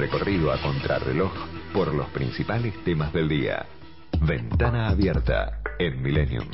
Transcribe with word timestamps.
recorrido 0.00 0.50
a 0.50 0.56
contrarreloj 0.56 1.30
por 1.74 1.94
los 1.94 2.08
principales 2.08 2.72
temas 2.84 3.12
del 3.12 3.28
día. 3.28 3.66
Ventana 4.22 4.88
abierta 4.88 5.60
en 5.78 6.02
Millennium. 6.02 6.46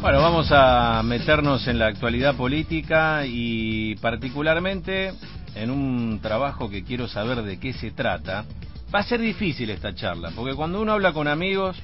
Bueno, 0.00 0.20
vamos 0.20 0.48
a 0.50 1.00
meternos 1.04 1.68
en 1.68 1.78
la 1.78 1.86
actualidad 1.86 2.34
política 2.34 3.22
y 3.24 3.94
particularmente 3.96 5.12
en 5.54 5.70
un 5.70 6.18
trabajo 6.20 6.68
que 6.68 6.82
quiero 6.82 7.06
saber 7.06 7.42
de 7.42 7.60
qué 7.60 7.72
se 7.72 7.92
trata. 7.92 8.44
Va 8.92 8.98
a 8.98 9.04
ser 9.04 9.20
difícil 9.20 9.70
esta 9.70 9.94
charla, 9.94 10.32
porque 10.34 10.56
cuando 10.56 10.80
uno 10.80 10.92
habla 10.92 11.12
con 11.12 11.28
amigos, 11.28 11.76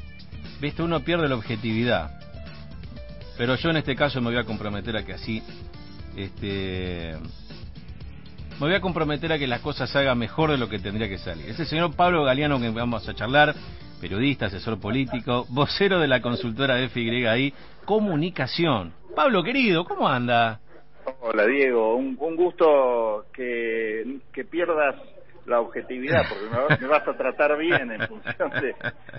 viste, 0.60 0.82
uno 0.82 0.98
pierde 1.00 1.28
la 1.28 1.36
objetividad. 1.36 2.18
Pero 3.36 3.56
yo 3.56 3.70
en 3.70 3.76
este 3.78 3.96
caso 3.96 4.20
me 4.20 4.30
voy 4.30 4.38
a 4.38 4.44
comprometer 4.44 4.96
a 4.96 5.04
que 5.04 5.14
así, 5.14 5.42
este, 6.16 7.16
me 8.60 8.66
voy 8.66 8.74
a 8.74 8.80
comprometer 8.80 9.32
a 9.32 9.38
que 9.38 9.46
las 9.46 9.60
cosas 9.60 9.90
salgan 9.90 10.18
mejor 10.18 10.50
de 10.50 10.58
lo 10.58 10.68
que 10.68 10.78
tendría 10.78 11.08
que 11.08 11.18
salir. 11.18 11.48
Ese 11.48 11.64
señor 11.64 11.96
Pablo 11.96 12.24
Galeano 12.24 12.60
que 12.60 12.70
vamos 12.70 13.08
a 13.08 13.14
charlar, 13.14 13.54
periodista, 14.00 14.46
asesor 14.46 14.78
político, 14.80 15.46
vocero 15.50 15.98
de 15.98 16.08
la 16.08 16.20
consultora 16.20 16.76
FYI, 16.88 17.54
comunicación. 17.84 18.92
Pablo, 19.16 19.42
querido, 19.42 19.84
¿cómo 19.84 20.08
anda? 20.08 20.60
Hola, 21.20 21.46
Diego. 21.46 21.96
Un, 21.96 22.16
gusto 22.36 23.26
que, 23.32 24.18
que 24.32 24.44
pierdas 24.44 24.96
la 25.46 25.60
objetividad, 25.60 26.22
porque 26.28 26.80
me, 26.80 26.86
vas 26.86 27.06
a 27.06 27.14
tratar 27.14 27.56
bien 27.58 27.90
en 27.90 28.06
función 28.06 28.50
de... 28.60 28.74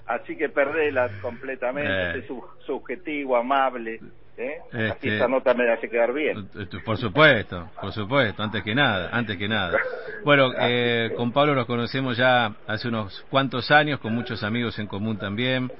Así 0.06 0.36
que 0.36 0.50
perdela 0.50 1.10
completamente, 1.22 2.20
eh. 2.20 2.28
subjetivo, 2.66 3.36
amable. 3.36 4.00
¿eh? 4.38 4.58
Así 4.72 4.84
este, 4.84 5.14
esta 5.16 5.28
nota 5.28 5.54
me 5.54 5.72
hace 5.72 5.90
quedar 5.90 6.14
bien. 6.14 6.50
Por 6.86 6.98
supuesto, 6.98 7.70
por 7.80 7.92
supuesto, 7.92 8.44
antes 8.44 8.64
que 8.64 8.74
nada, 8.74 9.10
antes 9.12 9.38
que 9.38 9.48
nada. 9.48 9.78
Bueno, 10.24 10.52
eh, 10.60 11.12
con 11.16 11.32
Pablo 11.32 11.56
nos 11.56 11.66
conocemos 11.66 12.18
ya 12.18 12.56
hace 12.68 12.88
unos 12.88 13.26
cuantos 13.30 13.70
años, 13.72 14.00
con 14.00 14.14
muchos 14.14 14.44
amigos 14.44 14.78
en 14.80 14.88
común 14.88 15.18
también. 15.18 15.72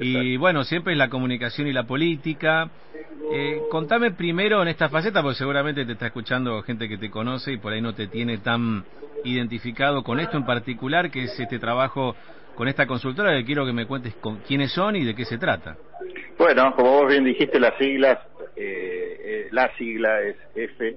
Y 0.00 0.38
bueno, 0.38 0.64
siempre 0.64 0.92
es 0.94 0.98
la 0.98 1.10
comunicación 1.10 1.68
y 1.68 1.72
la 1.72 1.84
política. 1.84 2.70
Eh, 3.32 3.60
contame 3.70 4.12
primero 4.12 4.62
en 4.62 4.68
esta 4.68 4.88
faceta, 4.88 5.22
porque 5.22 5.36
seguramente 5.36 5.84
te 5.84 5.92
está 5.92 6.06
escuchando 6.06 6.62
gente 6.62 6.88
que 6.88 6.96
te 6.96 7.10
conoce 7.10 7.52
y 7.52 7.58
por 7.58 7.72
ahí 7.72 7.82
no 7.82 7.94
te 7.94 8.06
tiene 8.08 8.38
tan 8.38 8.84
identificado 9.24 10.02
con 10.02 10.18
esto 10.18 10.38
en 10.38 10.46
particular, 10.46 11.10
que 11.10 11.24
es 11.24 11.38
este 11.38 11.58
trabajo 11.58 12.16
con 12.54 12.66
esta 12.66 12.86
consultora, 12.86 13.36
que 13.36 13.44
quiero 13.44 13.66
que 13.66 13.72
me 13.72 13.86
cuentes 13.86 14.14
con 14.16 14.38
quiénes 14.38 14.72
son 14.72 14.96
y 14.96 15.04
de 15.04 15.14
qué 15.14 15.24
se 15.24 15.38
trata. 15.38 15.76
Bueno, 16.38 16.74
como 16.74 16.90
vos 16.92 17.08
bien 17.08 17.24
dijiste, 17.24 17.60
las 17.60 17.76
siglas, 17.76 18.18
eh, 18.56 19.20
eh 19.22 19.48
la 19.52 19.70
sigla 19.76 20.22
es 20.22 20.36
F, 20.54 20.96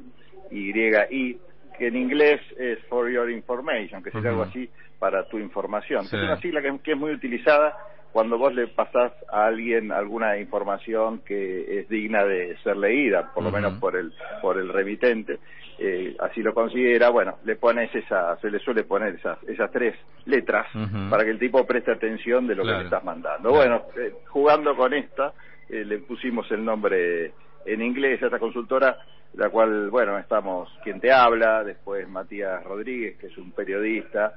Y, 0.50 0.70
I, 0.72 1.38
que 1.78 1.88
en 1.88 1.98
inglés 1.98 2.40
es 2.58 2.80
For 2.88 3.12
Your 3.12 3.30
Information, 3.30 4.02
que 4.02 4.12
sería 4.12 4.30
algo 4.30 4.44
así 4.44 4.70
para 5.04 5.26
tu 5.26 5.38
información. 5.38 6.06
Es 6.06 6.14
una 6.14 6.40
sigla 6.40 6.62
que 6.62 6.92
es 6.94 6.98
muy 6.98 7.12
utilizada 7.12 7.78
cuando 8.14 8.38
vos 8.38 8.56
le 8.56 8.68
pasás 8.68 9.12
a 9.30 9.48
alguien 9.48 9.92
alguna 9.92 10.38
información 10.38 11.20
que 11.26 11.80
es 11.80 11.90
digna 11.90 12.24
de 12.24 12.56
ser 12.64 12.78
leída, 12.78 13.34
por 13.34 13.44
lo 13.44 13.52
menos 13.52 13.74
por 13.80 13.98
el 13.98 14.14
por 14.42 14.58
el 14.58 14.70
remitente, 14.70 15.40
eh, 15.78 16.16
así 16.22 16.42
lo 16.42 16.54
considera, 16.54 17.10
bueno, 17.10 17.40
le 17.44 17.58
pones 17.58 17.94
esa, 17.94 18.38
se 18.38 18.50
le 18.50 18.60
suele 18.60 18.86
poner 18.86 19.16
esas, 19.16 19.44
esas 19.44 19.70
tres 19.74 19.94
letras 20.24 20.68
para 21.10 21.26
que 21.26 21.32
el 21.32 21.40
tipo 21.40 21.66
preste 21.66 21.92
atención 21.92 22.48
de 22.48 22.56
lo 22.56 22.64
que 22.64 22.72
le 22.72 22.84
estás 22.86 23.04
mandando. 23.04 23.50
Bueno, 23.52 23.82
eh, 23.98 24.14
jugando 24.30 24.74
con 24.74 24.94
esta, 24.94 25.34
eh, 25.68 25.84
le 25.84 25.98
pusimos 25.98 26.50
el 26.50 26.64
nombre 26.64 27.34
en 27.66 27.82
inglés 27.82 28.22
a 28.24 28.26
esta 28.26 28.40
consultora, 28.40 28.98
la 29.36 29.50
cual, 29.50 29.90
bueno, 29.90 30.18
estamos 30.18 30.70
quien 30.84 31.00
te 31.00 31.12
habla, 31.12 31.64
después 31.64 32.08
Matías 32.08 32.64
Rodríguez, 32.64 33.18
que 33.18 33.28
es 33.28 33.38
un 33.38 33.52
periodista 33.52 34.34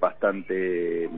bastante 0.00 1.08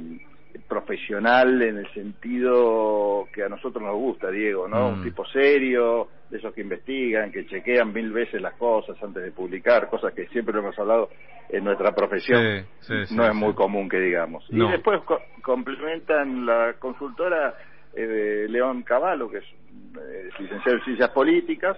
profesional 0.68 1.62
en 1.62 1.78
el 1.78 1.92
sentido 1.92 3.26
que 3.32 3.42
a 3.42 3.48
nosotros 3.48 3.82
nos 3.82 3.94
gusta, 3.94 4.30
Diego, 4.30 4.68
¿no? 4.68 4.88
Un 4.88 5.00
mm. 5.00 5.04
tipo 5.04 5.24
serio, 5.26 6.08
de 6.30 6.38
esos 6.38 6.52
que 6.54 6.60
investigan, 6.60 7.30
que 7.30 7.46
chequean 7.46 7.92
mil 7.92 8.12
veces 8.12 8.40
las 8.40 8.54
cosas 8.54 8.96
antes 9.02 9.22
de 9.22 9.30
publicar, 9.30 9.88
cosas 9.88 10.12
que 10.12 10.26
siempre 10.28 10.54
lo 10.54 10.60
hemos 10.60 10.78
hablado 10.78 11.10
en 11.48 11.62
nuestra 11.64 11.94
profesión, 11.94 12.66
no 13.10 13.26
es 13.26 13.34
muy 13.34 13.54
común 13.54 13.88
que 13.88 14.00
digamos. 14.00 14.44
Y 14.50 14.58
después 14.58 15.00
complementan 15.42 16.44
la 16.44 16.74
consultora 16.78 17.54
eh, 17.96 18.46
León 18.48 18.82
Cavallo, 18.82 19.28
que 19.30 19.38
es 19.38 19.44
eh, 19.44 20.28
licenciado 20.38 20.78
en 20.78 20.84
Ciencias 20.84 21.10
Políticas, 21.10 21.76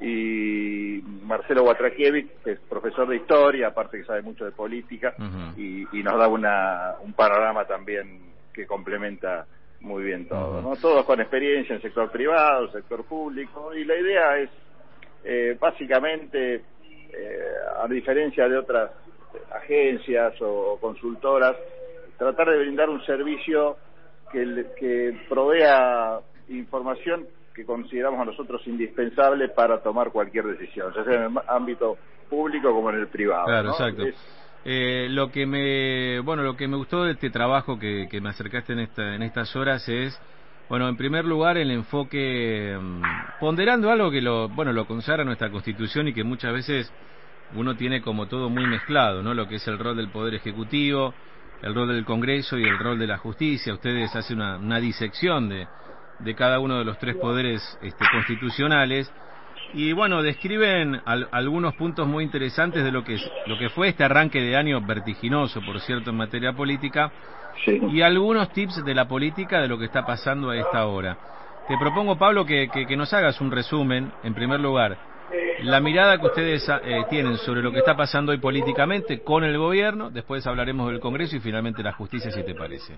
y 0.00 1.02
Marcelo 1.22 1.64
Watrakiewicz, 1.64 2.30
que 2.44 2.52
es 2.52 2.60
profesor 2.60 3.08
de 3.08 3.16
historia, 3.16 3.68
aparte 3.68 3.98
que 3.98 4.04
sabe 4.04 4.22
mucho 4.22 4.44
de 4.44 4.52
política, 4.52 5.14
y, 5.56 5.86
nos 6.02 6.18
da 6.18 6.28
una, 6.28 6.94
un 7.02 7.14
panorama 7.14 7.64
también 7.64 8.20
que 8.52 8.66
complementa 8.66 9.46
muy 9.80 10.04
bien 10.04 10.28
todo, 10.28 10.60
¿no? 10.60 10.76
Todos 10.76 11.04
con 11.04 11.20
experiencia 11.20 11.74
en 11.74 11.82
sector 11.82 12.10
privado, 12.10 12.70
sector 12.72 13.04
público, 13.04 13.74
y 13.74 13.84
la 13.84 13.94
idea 13.98 14.38
es, 14.38 14.50
eh, 15.24 15.56
básicamente, 15.58 16.54
eh, 16.56 17.38
a 17.82 17.86
diferencia 17.88 18.48
de 18.48 18.58
otras 18.58 18.90
agencias 19.54 20.34
o 20.40 20.78
consultoras, 20.80 21.56
tratar 22.18 22.50
de 22.50 22.58
brindar 22.58 22.90
un 22.90 23.04
servicio 23.04 23.76
que, 24.36 24.66
que 24.78 25.18
provea 25.28 26.20
información 26.48 27.26
que 27.54 27.64
consideramos 27.64 28.20
a 28.20 28.26
nosotros 28.26 28.60
indispensable 28.66 29.48
para 29.48 29.82
tomar 29.82 30.10
cualquier 30.10 30.44
decisión, 30.44 30.92
ya 30.94 31.04
sea 31.04 31.14
en 31.14 31.22
el 31.22 31.38
ámbito 31.48 31.96
público 32.28 32.70
como 32.70 32.90
en 32.90 32.96
el 32.96 33.08
privado. 33.08 33.46
Claro, 33.46 33.70
exacto. 33.70 34.04
Eh, 34.68 35.06
lo 35.10 35.30
que 35.30 35.46
me 35.46 36.20
bueno 36.20 36.42
lo 36.42 36.56
que 36.56 36.66
me 36.66 36.76
gustó 36.76 37.04
de 37.04 37.12
este 37.12 37.30
trabajo 37.30 37.78
que, 37.78 38.08
me 38.20 38.28
acercaste 38.30 38.72
en 38.72 38.80
esta 38.80 39.14
en 39.14 39.22
estas 39.22 39.54
horas 39.54 39.88
es 39.88 40.20
bueno 40.68 40.88
en 40.88 40.96
primer 40.96 41.24
lugar 41.24 41.56
el 41.56 41.70
enfoque 41.70 42.76
mm, 42.76 43.02
ponderando 43.38 43.90
algo 43.90 44.10
que 44.10 44.20
lo 44.20 44.48
bueno 44.48 44.72
lo 44.72 44.84
consagra 44.86 45.22
nuestra 45.22 45.52
constitución 45.52 46.08
y 46.08 46.12
que 46.12 46.24
muchas 46.24 46.52
veces 46.52 46.92
uno 47.54 47.76
tiene 47.76 48.02
como 48.02 48.26
todo 48.26 48.50
muy 48.50 48.66
mezclado 48.66 49.22
no 49.22 49.34
lo 49.34 49.46
que 49.46 49.54
es 49.54 49.68
el 49.68 49.78
rol 49.78 49.96
del 49.96 50.08
poder 50.08 50.34
ejecutivo 50.34 51.14
el 51.62 51.74
rol 51.74 51.88
del 51.88 52.04
Congreso 52.04 52.58
y 52.58 52.64
el 52.64 52.78
rol 52.78 52.98
de 52.98 53.06
la 53.06 53.18
justicia. 53.18 53.74
Ustedes 53.74 54.14
hacen 54.14 54.38
una, 54.38 54.56
una 54.56 54.80
disección 54.80 55.48
de 55.48 55.66
de 56.18 56.34
cada 56.34 56.60
uno 56.60 56.78
de 56.78 56.84
los 56.84 56.98
tres 56.98 57.16
poderes 57.16 57.78
este, 57.82 58.04
constitucionales. 58.12 59.12
Y 59.74 59.92
bueno 59.92 60.22
describen 60.22 61.00
algunos 61.04 61.74
puntos 61.74 62.06
muy 62.06 62.22
interesantes 62.22 62.84
de 62.84 62.92
lo 62.92 63.02
que 63.02 63.18
lo 63.46 63.58
que 63.58 63.68
fue 63.68 63.88
este 63.88 64.04
arranque 64.04 64.40
de 64.40 64.56
año 64.56 64.80
vertiginoso 64.80 65.60
por 65.60 65.80
cierto 65.80 66.10
en 66.10 66.16
materia 66.16 66.52
política. 66.52 67.10
Y 67.66 68.02
algunos 68.02 68.52
tips 68.52 68.84
de 68.84 68.94
la 68.94 69.08
política 69.08 69.60
de 69.60 69.68
lo 69.68 69.78
que 69.78 69.86
está 69.86 70.04
pasando 70.04 70.50
a 70.50 70.56
esta 70.56 70.86
hora. 70.86 71.16
Te 71.66 71.76
propongo 71.78 72.16
Pablo 72.16 72.44
que, 72.44 72.68
que, 72.68 72.96
nos 72.96 73.12
hagas 73.12 73.40
un 73.40 73.50
resumen 73.50 74.12
en 74.22 74.34
primer 74.34 74.60
lugar 74.60 74.96
la 75.62 75.80
mirada 75.80 76.18
que 76.18 76.26
ustedes 76.26 76.68
eh, 76.68 77.04
tienen 77.10 77.36
sobre 77.38 77.62
lo 77.62 77.72
que 77.72 77.78
está 77.78 77.96
pasando 77.96 78.32
hoy 78.32 78.38
políticamente 78.38 79.20
con 79.20 79.44
el 79.44 79.58
gobierno 79.58 80.10
después 80.10 80.46
hablaremos 80.46 80.90
del 80.90 81.00
Congreso 81.00 81.36
y 81.36 81.40
finalmente 81.40 81.82
la 81.82 81.92
justicia 81.92 82.30
si 82.30 82.44
te 82.44 82.54
parece 82.54 82.94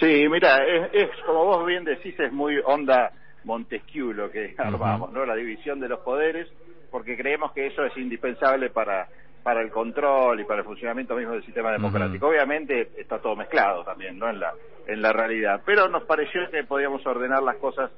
Sí, 0.00 0.26
mira, 0.30 0.64
es, 0.92 1.10
como 1.26 1.44
vos 1.44 1.66
bien 1.66 1.84
decís, 1.84 2.18
es 2.18 2.32
muy 2.32 2.58
onda 2.64 3.12
Montesquieu 3.44 4.12
lo 4.14 4.30
que 4.30 4.54
armamos, 4.56 5.12
¿no? 5.12 5.26
La 5.26 5.34
división 5.34 5.78
de 5.78 5.88
los 5.88 6.00
poderes, 6.00 6.48
porque 6.90 7.16
creemos 7.16 7.52
que 7.52 7.66
eso 7.66 7.84
es 7.84 7.96
indispensable 7.96 8.70
para 8.70 9.08
para 9.42 9.62
el 9.62 9.70
control 9.70 10.38
y 10.40 10.44
para 10.44 10.60
el 10.60 10.66
funcionamiento 10.66 11.14
mismo 11.14 11.32
del 11.32 11.44
sistema 11.44 11.72
democrático. 11.72 12.28
Obviamente 12.28 12.90
está 12.98 13.20
todo 13.20 13.36
mezclado 13.36 13.84
también, 13.84 14.18
¿no? 14.18 14.28
En 14.28 14.40
la 14.40 14.52
en 14.86 15.02
la 15.02 15.12
realidad, 15.12 15.62
pero 15.64 15.88
nos 15.88 16.04
pareció 16.04 16.50
que 16.50 16.64
podíamos 16.64 17.06
ordenar 17.06 17.42
las 17.42 17.56
cosas 17.56 17.90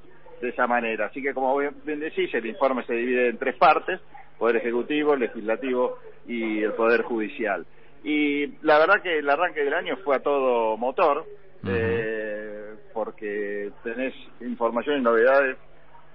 de 0.43 0.49
esa 0.49 0.67
manera. 0.67 1.07
Así 1.07 1.21
que 1.21 1.33
como 1.33 1.57
bien 1.57 1.99
decís, 1.99 2.33
el 2.33 2.45
informe 2.45 2.83
se 2.85 2.93
divide 2.93 3.29
en 3.29 3.37
tres 3.37 3.55
partes: 3.55 3.99
poder 4.37 4.57
ejecutivo, 4.57 5.15
legislativo 5.15 5.97
y 6.27 6.61
el 6.61 6.73
poder 6.73 7.03
judicial. 7.03 7.65
Y 8.03 8.47
la 8.61 8.77
verdad 8.79 9.01
que 9.01 9.19
el 9.19 9.29
arranque 9.29 9.63
del 9.63 9.73
año 9.73 9.97
fue 10.03 10.17
a 10.17 10.19
todo 10.19 10.75
motor 10.75 11.25
eh, 11.65 12.75
porque 12.93 13.71
tenés 13.81 14.13
información 14.41 14.99
y 14.99 15.01
novedades 15.01 15.57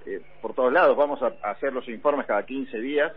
eh, 0.05 0.21
por 0.43 0.55
todos 0.55 0.73
lados. 0.73 0.97
Vamos 0.97 1.21
a, 1.23 1.33
hacer 1.51 1.73
los 1.73 1.89
informes 1.89 2.27
cada 2.27 2.45
15 2.45 2.79
días, 2.79 3.13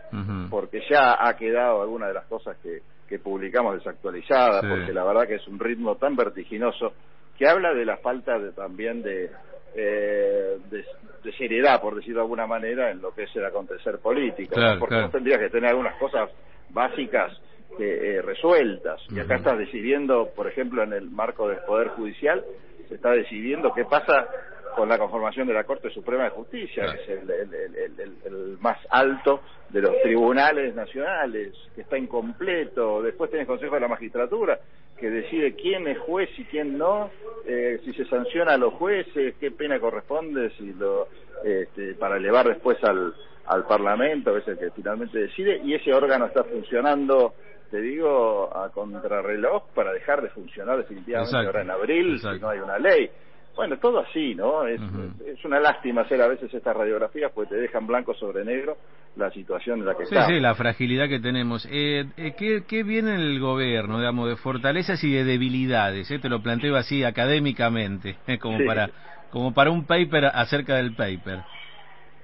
porque 0.48 0.82
ya 0.90 1.16
ha 1.26 1.36
quedado 1.36 1.82
alguna 1.82 2.08
de 2.08 2.14
las 2.14 2.24
cosas 2.24 2.56
que, 2.62 2.80
que 3.06 3.18
publicamos 3.18 3.74
desactualizadas, 3.74 4.64
porque 4.64 4.92
la 4.92 5.04
verdad 5.04 5.28
que 5.28 5.34
es 5.34 5.46
un 5.46 5.58
ritmo 5.58 5.96
tan 5.96 6.16
vertiginoso 6.16 6.94
que 7.42 7.48
habla 7.48 7.74
de 7.74 7.84
la 7.84 7.96
falta 7.96 8.38
de, 8.38 8.52
también 8.52 9.02
de, 9.02 9.28
eh, 9.74 10.58
de, 10.70 11.32
seriedad, 11.36 11.80
por 11.80 11.96
decirlo 11.96 12.20
de 12.20 12.22
alguna 12.22 12.46
manera, 12.46 12.92
en 12.92 13.02
lo 13.02 13.12
que 13.12 13.24
es 13.24 13.34
el 13.34 13.44
acontecer 13.44 13.98
político. 13.98 14.54
Porque 14.78 14.94
no 14.94 15.10
tendrías 15.10 15.40
que 15.40 15.50
tener 15.50 15.70
algunas 15.70 15.96
cosas 15.96 16.30
básicas 16.70 17.32
eh, 17.80 18.22
resueltas. 18.24 19.00
Y 19.10 19.18
acá 19.18 19.34
estás 19.34 19.58
decidiendo, 19.58 20.30
por 20.36 20.46
ejemplo, 20.46 20.84
en 20.84 20.92
el 20.92 21.10
marco 21.10 21.48
del 21.48 21.58
Poder 21.66 21.88
Judicial, 21.88 22.44
se 22.88 22.94
está 22.94 23.10
decidiendo 23.10 23.74
qué 23.74 23.86
pasa 23.86 24.28
con 24.76 24.88
la 24.88 24.96
conformación 24.96 25.48
de 25.48 25.54
la 25.54 25.64
Corte 25.64 25.90
Suprema 25.90 26.22
de 26.22 26.30
Justicia, 26.30 26.84
que 26.94 27.02
es 27.02 27.08
el, 27.08 27.28
el, 27.28 28.16
el, 28.24 28.58
más 28.60 28.78
alto 28.88 29.40
de 29.68 29.82
los 29.82 30.00
tribunales 30.02 30.76
nacionales, 30.76 31.54
que 31.74 31.80
está 31.80 31.98
incompleto. 31.98 33.02
Después 33.02 33.32
tenés 33.32 33.48
Consejo 33.48 33.74
de 33.74 33.80
la 33.80 33.88
Magistratura, 33.88 34.60
que 35.02 35.10
decide 35.10 35.54
quién 35.54 35.88
es 35.88 35.98
juez 35.98 36.30
y 36.38 36.44
quién 36.44 36.78
no, 36.78 37.10
eh, 37.44 37.80
si 37.84 37.92
se 37.92 38.04
sanciona 38.04 38.52
a 38.52 38.56
los 38.56 38.72
jueces, 38.74 39.34
qué 39.40 39.50
pena 39.50 39.80
corresponde, 39.80 40.50
si 40.50 40.72
lo, 40.74 41.08
este, 41.44 41.94
para 41.94 42.18
elevar 42.18 42.46
después 42.46 42.78
al, 42.84 43.12
al 43.46 43.66
Parlamento, 43.66 44.36
es 44.36 44.46
el 44.46 44.56
que 44.56 44.70
finalmente 44.70 45.18
decide, 45.18 45.60
y 45.64 45.74
ese 45.74 45.92
órgano 45.92 46.26
está 46.26 46.44
funcionando 46.44 47.34
te 47.72 47.80
digo, 47.80 48.54
a 48.54 48.68
contrarreloj 48.68 49.70
para 49.74 49.94
dejar 49.94 50.20
de 50.20 50.28
funcionar 50.28 50.76
definitivamente 50.76 51.34
ahora 51.34 51.62
en 51.62 51.70
abril, 51.70 52.20
si 52.20 52.38
no 52.38 52.50
hay 52.50 52.58
una 52.58 52.78
ley. 52.78 53.10
Bueno, 53.54 53.78
todo 53.78 53.98
así, 53.98 54.34
¿no? 54.34 54.66
Es, 54.66 54.80
es 55.26 55.44
una 55.44 55.60
lástima 55.60 56.02
hacer 56.02 56.20
a 56.22 56.28
veces 56.28 56.52
estas 56.52 56.74
radiografías 56.74 57.30
porque 57.32 57.54
te 57.54 57.60
dejan 57.60 57.86
blanco 57.86 58.14
sobre 58.14 58.44
negro 58.44 58.78
la 59.16 59.30
situación 59.30 59.80
en 59.80 59.86
la 59.86 59.94
que 59.94 60.06
sí, 60.06 60.14
Sí, 60.26 60.40
la 60.40 60.54
fragilidad 60.54 61.08
que 61.08 61.20
tenemos. 61.20 61.68
Eh, 61.70 62.06
eh, 62.16 62.34
¿qué, 62.36 62.62
¿Qué 62.66 62.82
viene 62.82 63.14
el 63.14 63.40
gobierno, 63.40 63.98
digamos, 63.98 64.28
de 64.28 64.36
fortalezas 64.36 65.02
y 65.04 65.12
de 65.12 65.24
debilidades? 65.24 66.10
Eh? 66.10 66.18
Te 66.18 66.28
lo 66.28 66.42
planteo 66.42 66.76
así 66.76 67.04
académicamente, 67.04 68.16
eh, 68.26 68.38
como, 68.38 68.64
para, 68.64 68.90
como 69.30 69.52
para 69.52 69.70
un 69.70 69.84
paper 69.84 70.26
acerca 70.26 70.76
del 70.76 70.94
paper. 70.94 71.40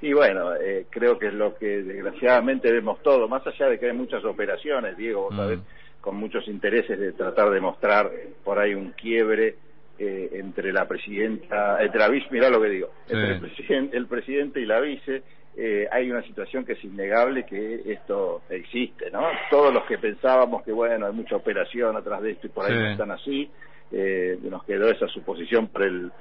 Y 0.00 0.12
bueno, 0.12 0.54
eh, 0.54 0.86
creo 0.88 1.18
que 1.18 1.26
es 1.26 1.34
lo 1.34 1.56
que 1.56 1.82
desgraciadamente 1.82 2.72
vemos 2.72 3.02
todo, 3.02 3.28
más 3.28 3.46
allá 3.46 3.68
de 3.68 3.78
que 3.78 3.86
hay 3.86 3.96
muchas 3.96 4.24
operaciones, 4.24 4.96
Diego, 4.96 5.24
vos 5.24 5.36
sabés, 5.36 5.58
mm. 5.58 6.00
con 6.00 6.16
muchos 6.16 6.46
intereses 6.46 6.98
de 6.98 7.12
tratar 7.12 7.50
de 7.50 7.60
mostrar 7.60 8.10
por 8.44 8.60
ahí 8.60 8.74
un 8.74 8.92
quiebre 8.92 9.56
eh, 9.98 10.30
entre 10.34 10.72
la 10.72 10.86
presidenta, 10.86 11.82
entre 11.82 11.98
la 11.98 12.08
vice, 12.08 12.28
mirá 12.30 12.50
lo 12.50 12.60
que 12.60 12.68
digo, 12.68 12.90
entre 13.08 13.34
el, 13.34 13.40
presidente, 13.40 13.96
el 13.96 14.06
presidente 14.06 14.60
y 14.60 14.66
la 14.66 14.80
vice, 14.80 15.22
eh, 15.56 15.88
hay 15.90 16.10
una 16.10 16.22
situación 16.22 16.64
que 16.64 16.74
es 16.74 16.84
innegable 16.84 17.44
que 17.44 17.82
esto 17.86 18.42
existe, 18.48 19.10
¿no? 19.10 19.22
Todos 19.50 19.74
los 19.74 19.84
que 19.84 19.98
pensábamos 19.98 20.62
que, 20.62 20.72
bueno, 20.72 21.06
hay 21.06 21.12
mucha 21.12 21.36
operación 21.36 21.96
atrás 21.96 22.22
de 22.22 22.32
esto 22.32 22.46
y 22.46 22.50
por 22.50 22.66
ahí 22.66 22.74
no 22.74 22.90
están 22.90 23.10
así, 23.10 23.50
eh, 23.90 24.38
nos 24.42 24.64
quedó 24.64 24.88
esa 24.88 25.08
suposición 25.08 25.68
por 25.68 25.82
el, 25.82 26.12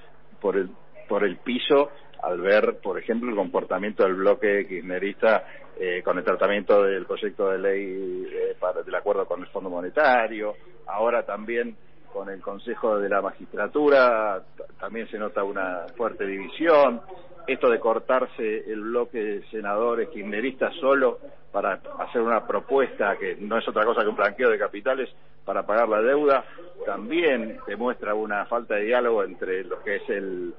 por 0.41 0.57
el, 0.57 0.69
por 1.07 1.23
el 1.23 1.37
piso 1.37 1.91
al 2.23 2.41
ver, 2.41 2.79
por 2.81 2.97
ejemplo, 2.97 3.29
el 3.29 3.35
comportamiento 3.35 4.03
del 4.03 4.15
bloque 4.15 4.65
kirchnerista 4.67 5.45
eh, 5.79 6.01
con 6.03 6.17
el 6.17 6.23
tratamiento 6.23 6.81
del 6.83 7.05
proyecto 7.05 7.49
de 7.51 7.59
ley 7.59 8.27
eh, 8.31 8.55
para, 8.59 8.81
del 8.81 8.95
acuerdo 8.95 9.27
con 9.27 9.41
el 9.41 9.47
Fondo 9.47 9.69
Monetario, 9.69 10.55
ahora 10.87 11.23
también 11.23 11.77
con 12.17 12.29
el 12.29 12.41
Consejo 12.41 12.97
de 12.97 13.09
la 13.09 13.21
Magistratura 13.21 14.41
también 14.79 15.07
se 15.07 15.19
nota 15.19 15.43
una 15.43 15.85
fuerte 15.95 16.25
división. 16.25 16.99
Esto 17.45 17.69
de 17.69 17.79
cortarse 17.79 18.71
el 18.71 18.81
bloque 18.81 19.23
de 19.23 19.43
senadores 19.51 20.09
kirchneristas 20.09 20.73
solo 20.81 21.19
para 21.51 21.79
hacer 21.99 22.21
una 22.23 22.45
propuesta 22.47 23.15
que 23.17 23.35
no 23.35 23.59
es 23.59 23.67
otra 23.67 23.85
cosa 23.85 24.01
que 24.01 24.07
un 24.07 24.15
blanqueo 24.15 24.49
de 24.49 24.57
capitales 24.57 25.09
para 25.45 25.63
pagar 25.63 25.87
la 25.87 26.01
deuda, 26.01 26.43
también 26.87 27.59
demuestra 27.67 28.15
una 28.15 28.45
falta 28.47 28.73
de 28.73 28.85
diálogo 28.85 29.23
entre 29.23 29.63
lo 29.63 29.83
que 29.83 29.97
es 29.97 30.09
el, 30.09 30.55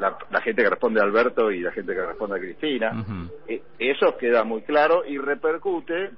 la, 0.00 0.18
gente 0.42 0.64
que 0.64 0.70
responde 0.70 1.00
a 1.00 1.04
Alberto 1.04 1.52
y 1.52 1.60
la 1.60 1.70
gente 1.70 1.94
que 1.94 2.04
responde 2.04 2.36
a 2.36 2.40
Cristina. 2.40 3.04
E, 3.46 3.62
eso 3.78 4.16
queda 4.18 4.42
muy 4.42 4.62
claro 4.62 5.04
y 5.06 5.16
repercute, 5.16 6.10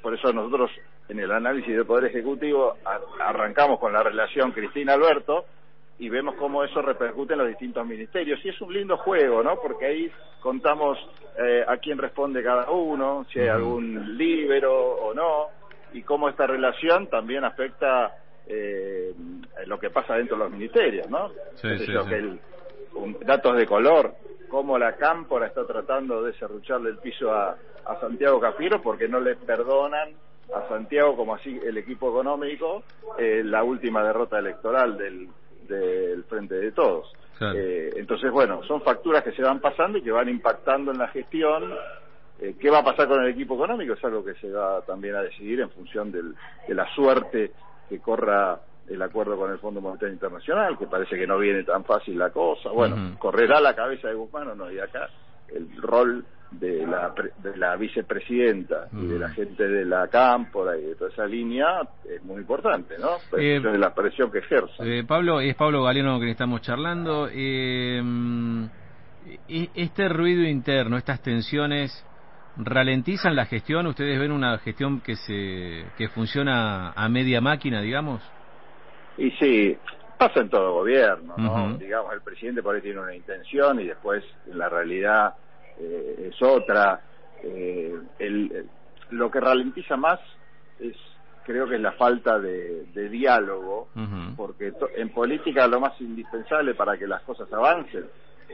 por 0.00 0.14
eso 0.14 0.32
nosotros 0.32 0.70
en 1.08 1.18
el 1.18 1.30
análisis 1.32 1.74
del 1.74 1.86
Poder 1.86 2.06
Ejecutivo 2.06 2.76
arrancamos 3.20 3.78
con 3.78 3.92
la 3.92 4.02
relación 4.02 4.52
Cristina-Alberto 4.52 5.46
y 5.98 6.08
vemos 6.08 6.36
cómo 6.36 6.62
eso 6.62 6.80
repercute 6.82 7.32
en 7.32 7.40
los 7.40 7.48
distintos 7.48 7.84
ministerios. 7.86 8.38
Y 8.44 8.50
es 8.50 8.60
un 8.60 8.72
lindo 8.72 8.96
juego, 8.98 9.42
¿no? 9.42 9.56
Porque 9.60 9.86
ahí 9.86 10.12
contamos 10.40 10.98
eh, 11.38 11.64
a 11.66 11.76
quién 11.78 11.98
responde 11.98 12.42
cada 12.42 12.70
uno, 12.70 13.26
si 13.32 13.40
hay 13.40 13.48
algún 13.48 14.16
líbero 14.16 14.74
o 14.74 15.14
no, 15.14 15.46
y 15.92 16.02
cómo 16.02 16.28
esta 16.28 16.46
relación 16.46 17.08
también 17.08 17.44
afecta 17.44 18.14
eh, 18.46 19.12
lo 19.66 19.78
que 19.78 19.90
pasa 19.90 20.14
dentro 20.14 20.36
de 20.36 20.44
los 20.44 20.52
ministerios, 20.52 21.08
¿no? 21.10 21.30
Sí, 21.54 21.78
sí, 21.78 21.92
datos 23.24 23.56
de 23.56 23.66
color, 23.66 24.14
cómo 24.48 24.78
la 24.78 24.96
Cámpora 24.96 25.46
está 25.46 25.66
tratando 25.66 26.22
de 26.22 26.32
serrucharle 26.34 26.90
el 26.90 26.98
piso 26.98 27.32
a, 27.32 27.56
a 27.84 28.00
Santiago 28.00 28.40
Cafiero 28.40 28.80
porque 28.82 29.08
no 29.08 29.20
le 29.20 29.36
perdonan 29.36 30.10
a 30.54 30.68
Santiago 30.68 31.16
como 31.16 31.34
así 31.34 31.60
el 31.64 31.76
equipo 31.76 32.08
económico 32.10 32.82
eh, 33.18 33.42
la 33.44 33.62
última 33.62 34.02
derrota 34.02 34.38
electoral 34.38 34.96
del, 34.96 35.28
del 35.68 36.24
Frente 36.24 36.54
de 36.54 36.72
Todos. 36.72 37.12
Eh, 37.40 37.92
entonces, 37.96 38.32
bueno, 38.32 38.62
son 38.64 38.82
facturas 38.82 39.22
que 39.22 39.32
se 39.32 39.42
van 39.42 39.60
pasando 39.60 39.98
y 39.98 40.02
que 40.02 40.10
van 40.10 40.28
impactando 40.28 40.90
en 40.90 40.98
la 40.98 41.08
gestión. 41.08 41.72
Eh, 42.40 42.56
¿Qué 42.58 42.70
va 42.70 42.78
a 42.78 42.84
pasar 42.84 43.08
con 43.08 43.22
el 43.22 43.30
equipo 43.30 43.54
económico? 43.54 43.94
Es 43.94 44.04
algo 44.04 44.24
que 44.24 44.34
se 44.34 44.50
va 44.50 44.82
también 44.82 45.14
a 45.14 45.22
decidir 45.22 45.60
en 45.60 45.70
función 45.70 46.10
del, 46.10 46.34
de 46.66 46.74
la 46.74 46.92
suerte 46.94 47.52
que 47.88 48.00
corra 48.00 48.60
el 48.88 49.02
acuerdo 49.02 49.36
con 49.36 49.50
el 49.50 49.58
Fondo 49.58 49.80
Monetario 49.80 50.14
Internacional, 50.14 50.78
que 50.78 50.86
parece 50.86 51.16
que 51.16 51.26
no 51.26 51.38
viene 51.38 51.62
tan 51.62 51.84
fácil 51.84 52.18
la 52.18 52.30
cosa. 52.30 52.70
Bueno, 52.70 53.16
correrá 53.18 53.60
la 53.60 53.74
cabeza 53.74 54.08
de 54.08 54.14
Guzmán 54.14 54.48
o 54.48 54.54
no, 54.54 54.70
y 54.72 54.78
acá 54.78 55.08
el 55.48 55.80
rol 55.80 56.24
de 56.50 56.86
la, 56.86 57.12
de 57.42 57.56
la 57.56 57.76
vicepresidenta 57.76 58.88
y 58.92 59.06
de 59.06 59.18
la 59.18 59.28
gente 59.30 59.68
de 59.68 59.84
la 59.84 60.08
cámpora 60.08 60.78
y 60.78 60.82
de 60.82 60.94
toda 60.94 61.10
esa 61.10 61.26
línea 61.26 61.82
es 62.08 62.22
muy 62.24 62.40
importante, 62.40 62.94
¿no? 62.98 63.16
Eh, 63.38 63.60
de 63.60 63.78
la 63.78 63.94
presión 63.94 64.30
que 64.30 64.38
ejerce. 64.38 64.74
Eh, 64.80 65.04
Pablo, 65.04 65.40
es 65.40 65.54
Pablo 65.56 65.82
Galeano 65.82 66.18
que 66.18 66.30
estamos 66.30 66.62
charlando. 66.62 67.28
Eh, 67.30 68.02
e, 69.48 69.70
este 69.74 70.08
ruido 70.08 70.42
interno, 70.42 70.96
estas 70.96 71.22
tensiones, 71.22 72.04
¿ralentizan 72.56 73.36
la 73.36 73.44
gestión? 73.44 73.86
¿Ustedes 73.86 74.18
ven 74.18 74.32
una 74.32 74.56
gestión 74.58 75.00
que, 75.00 75.16
se, 75.16 75.84
que 75.96 76.08
funciona 76.08 76.92
a 76.92 77.08
media 77.08 77.40
máquina, 77.40 77.82
digamos? 77.82 78.22
Y 79.18 79.30
sí, 79.32 79.76
pasa 80.16 80.40
en 80.40 80.48
todo 80.48 80.72
gobierno, 80.72 81.34
¿no? 81.36 81.76
Digamos, 81.76 82.12
el 82.14 82.22
presidente 82.22 82.62
por 82.62 82.74
ahí 82.74 82.80
tiene 82.80 83.00
una 83.00 83.14
intención 83.14 83.80
y 83.80 83.86
después 83.86 84.24
la 84.46 84.68
realidad 84.68 85.34
eh, 85.80 86.30
es 86.30 86.42
otra. 86.42 87.00
Eh, 87.42 87.94
el, 88.18 88.66
lo 89.10 89.30
que 89.30 89.40
ralentiza 89.40 89.96
más 89.96 90.20
es 90.78 90.96
creo 91.48 91.66
que 91.66 91.76
es 91.76 91.80
la 91.80 91.92
falta 91.92 92.38
de, 92.38 93.08
diálogo, 93.08 93.88
porque 94.36 94.70
en 94.96 95.08
política 95.08 95.66
lo 95.66 95.80
más 95.80 95.98
indispensable 95.98 96.74
para 96.74 96.98
que 96.98 97.06
las 97.06 97.22
cosas 97.22 97.50
avancen 97.50 98.04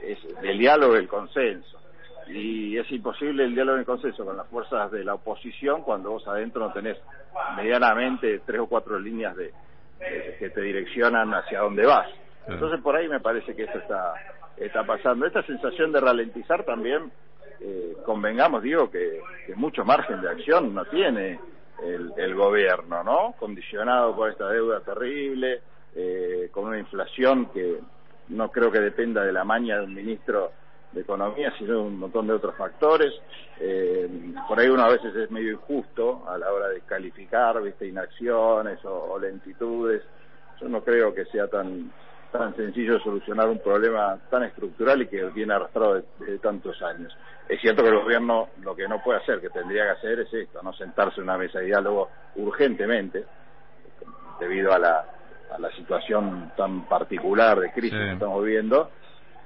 es 0.00 0.18
el 0.42 0.56
diálogo 0.56 0.94
y 0.94 0.98
el 0.98 1.08
consenso. 1.08 1.80
Y 2.28 2.78
es 2.78 2.88
imposible 2.92 3.44
el 3.44 3.54
diálogo 3.54 3.78
y 3.78 3.80
el 3.80 3.86
consenso 3.86 4.24
con 4.24 4.36
las 4.36 4.46
fuerzas 4.46 4.92
de 4.92 5.02
la 5.04 5.14
oposición 5.14 5.82
cuando 5.82 6.10
vos 6.10 6.28
adentro 6.28 6.60
no 6.68 6.72
tenés 6.72 6.96
medianamente 7.56 8.42
tres 8.46 8.60
o 8.60 8.68
cuatro 8.68 8.96
líneas 9.00 9.34
de, 9.34 9.52
que 10.38 10.50
te 10.50 10.60
direccionan 10.60 11.34
hacia 11.34 11.62
dónde 11.62 11.84
vas. 11.86 12.08
Entonces 12.46 12.80
por 12.80 12.94
ahí 12.94 13.08
me 13.08 13.18
parece 13.18 13.56
que 13.56 13.64
eso 13.64 13.78
está, 13.78 14.14
está 14.56 14.84
pasando. 14.84 15.26
Esta 15.26 15.42
sensación 15.44 15.92
de 15.92 16.00
ralentizar 16.00 16.64
también, 16.64 17.10
eh, 17.60 17.96
convengamos, 18.04 18.62
digo, 18.62 18.90
que, 18.90 19.20
mucho 19.56 19.84
margen 19.84 20.20
de 20.20 20.30
acción 20.30 20.74
no 20.74 20.84
tiene 20.86 21.38
el, 21.82 22.12
el 22.16 22.34
gobierno, 22.34 23.02
¿no? 23.04 23.34
Condicionado 23.38 24.14
por 24.16 24.30
esta 24.30 24.48
deuda 24.48 24.80
terrible, 24.80 25.60
eh, 25.94 26.48
con 26.50 26.64
una 26.64 26.78
inflación 26.78 27.46
que 27.46 27.78
no 28.28 28.50
creo 28.50 28.72
que 28.72 28.80
dependa 28.80 29.24
de 29.24 29.32
la 29.32 29.44
maña 29.44 29.78
de 29.78 29.84
un 29.84 29.94
ministro 29.94 30.50
de 30.90 31.02
economía, 31.02 31.52
sino 31.58 31.82
un 31.82 31.98
montón 31.98 32.26
de 32.26 32.32
otros 32.32 32.56
factores. 32.56 33.12
Eh, 33.60 34.08
por 34.48 34.58
ahí 34.58 34.68
uno 34.68 34.82
a 34.82 34.88
veces 34.88 35.14
es 35.14 35.30
medio 35.30 35.52
injusto 35.52 36.24
a 36.28 36.38
la 36.38 36.52
hora 36.52 36.68
de 36.68 36.80
calificar, 36.80 37.60
viste, 37.62 37.86
inacciones 37.86 38.78
o, 38.84 39.18
lentitudes. 39.18 40.02
Yo 40.60 40.68
no 40.68 40.82
creo 40.82 41.14
que 41.14 41.24
sea 41.26 41.48
tan 41.48 41.92
tan 42.36 42.56
sencillo 42.56 42.98
solucionar 42.98 43.48
un 43.48 43.60
problema 43.60 44.18
tan 44.28 44.42
estructural 44.42 45.00
y 45.00 45.06
que 45.06 45.22
viene 45.26 45.54
arrastrado 45.54 46.02
desde 46.18 46.38
tantos 46.40 46.82
años. 46.82 47.16
Es 47.48 47.60
cierto 47.60 47.84
que 47.84 47.90
el 47.90 48.00
gobierno 48.00 48.48
lo 48.60 48.74
que 48.74 48.88
no 48.88 49.00
puede 49.04 49.20
hacer, 49.20 49.40
que 49.40 49.50
tendría 49.50 49.84
que 49.84 49.90
hacer 49.90 50.18
es 50.18 50.34
esto, 50.34 50.60
no 50.60 50.72
sentarse 50.72 51.20
en 51.20 51.24
una 51.28 51.38
mesa 51.38 51.60
de 51.60 51.66
diálogo 51.66 52.10
urgentemente, 52.34 53.24
debido 54.40 54.72
a 54.72 54.80
la, 54.80 55.04
a 55.54 55.58
la 55.60 55.70
situación 55.76 56.50
tan 56.56 56.88
particular 56.88 57.60
de 57.60 57.70
crisis 57.70 57.96
que 57.96 58.14
estamos 58.14 58.42
viviendo, 58.42 58.90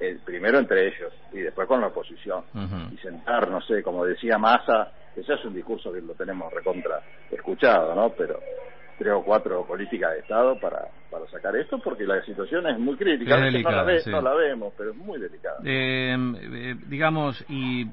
el 0.00 0.20
primero 0.20 0.58
entre 0.58 0.86
ellos 0.86 1.12
y 1.32 1.40
después 1.40 1.68
con 1.68 1.82
la 1.82 1.88
oposición. 1.88 2.44
Y 2.90 2.96
sentar, 2.98 3.50
no 3.50 3.60
sé, 3.60 3.82
como 3.82 4.06
decía 4.06 4.38
Massa, 4.38 4.92
que 5.14 5.22
ya 5.22 5.34
es 5.34 5.44
un 5.44 5.52
discurso 5.52 5.92
que 5.92 6.00
lo 6.00 6.14
tenemos 6.14 6.50
recontra 6.50 7.02
escuchado, 7.30 7.94
¿no? 7.94 8.14
Pero 8.16 8.40
tres 8.98 9.12
o 9.12 9.22
cuatro 9.22 9.64
políticas 9.66 10.12
de 10.12 10.18
Estado 10.20 10.58
para, 10.58 10.88
para 11.10 11.26
sacar 11.28 11.54
esto 11.56 11.78
porque 11.78 12.04
la 12.04 12.22
situación 12.24 12.66
es 12.66 12.78
muy 12.78 12.96
crítica. 12.96 13.38
no, 13.38 14.20
la 14.20 14.34
vemos, 14.34 14.74
pero 14.76 14.90
es 14.90 14.96
muy 14.96 15.20
delicada. 15.20 15.58
Eh, 15.64 16.16
eh, 16.16 16.76
digamos, 16.86 17.44
y 17.48 17.86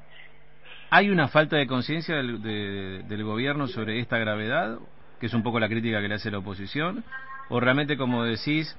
¿hay 0.89 1.09
una 1.09 1.27
falta 1.27 1.57
de 1.57 1.67
conciencia 1.67 2.15
del, 2.15 2.41
del 2.41 3.23
gobierno 3.23 3.67
sobre 3.67 3.99
esta 3.99 4.17
gravedad? 4.17 4.79
que 5.19 5.27
es 5.27 5.33
un 5.33 5.43
poco 5.43 5.59
la 5.59 5.69
crítica 5.69 6.01
que 6.01 6.07
le 6.07 6.15
hace 6.15 6.31
la 6.31 6.39
oposición, 6.39 7.03
o 7.49 7.59
realmente, 7.59 7.97
como 7.97 8.23
decís, 8.23 8.77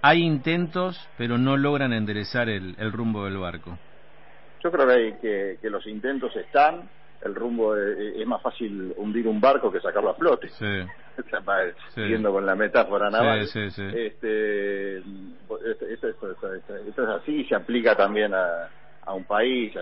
hay 0.00 0.22
intentos, 0.22 1.08
pero 1.16 1.38
no 1.38 1.56
logran 1.56 1.92
enderezar 1.92 2.48
el, 2.48 2.76
rumbo 2.92 3.24
del 3.24 3.38
barco? 3.38 3.78
Yo 4.62 4.70
creo 4.70 4.86
que, 4.86 5.16
que, 5.20 5.58
que 5.60 5.70
los 5.70 5.86
intentos 5.86 6.34
están, 6.36 6.88
el 7.24 7.34
rumbo 7.34 7.76
es, 7.76 8.26
más 8.26 8.42
fácil 8.42 8.92
hundir 8.96 9.26
un 9.28 9.40
barco 9.40 9.70
que 9.70 9.80
sacarlo 9.80 10.10
a 10.10 10.14
flote. 10.14 10.48
Sí. 10.48 10.82
Siguiendo 11.94 12.32
con 12.32 12.46
la 12.46 12.54
metáfora 12.54 13.10
naval. 13.10 13.46
Sí, 13.46 13.70
sí, 13.70 13.82
este, 13.94 14.98
eso, 14.98 16.08
es 16.08 16.98
así 16.98 17.44
se 17.44 17.54
aplica 17.54 17.94
también 17.94 18.32
a, 18.34 18.68
a 19.04 19.14
un 19.14 19.24
país 19.24 19.74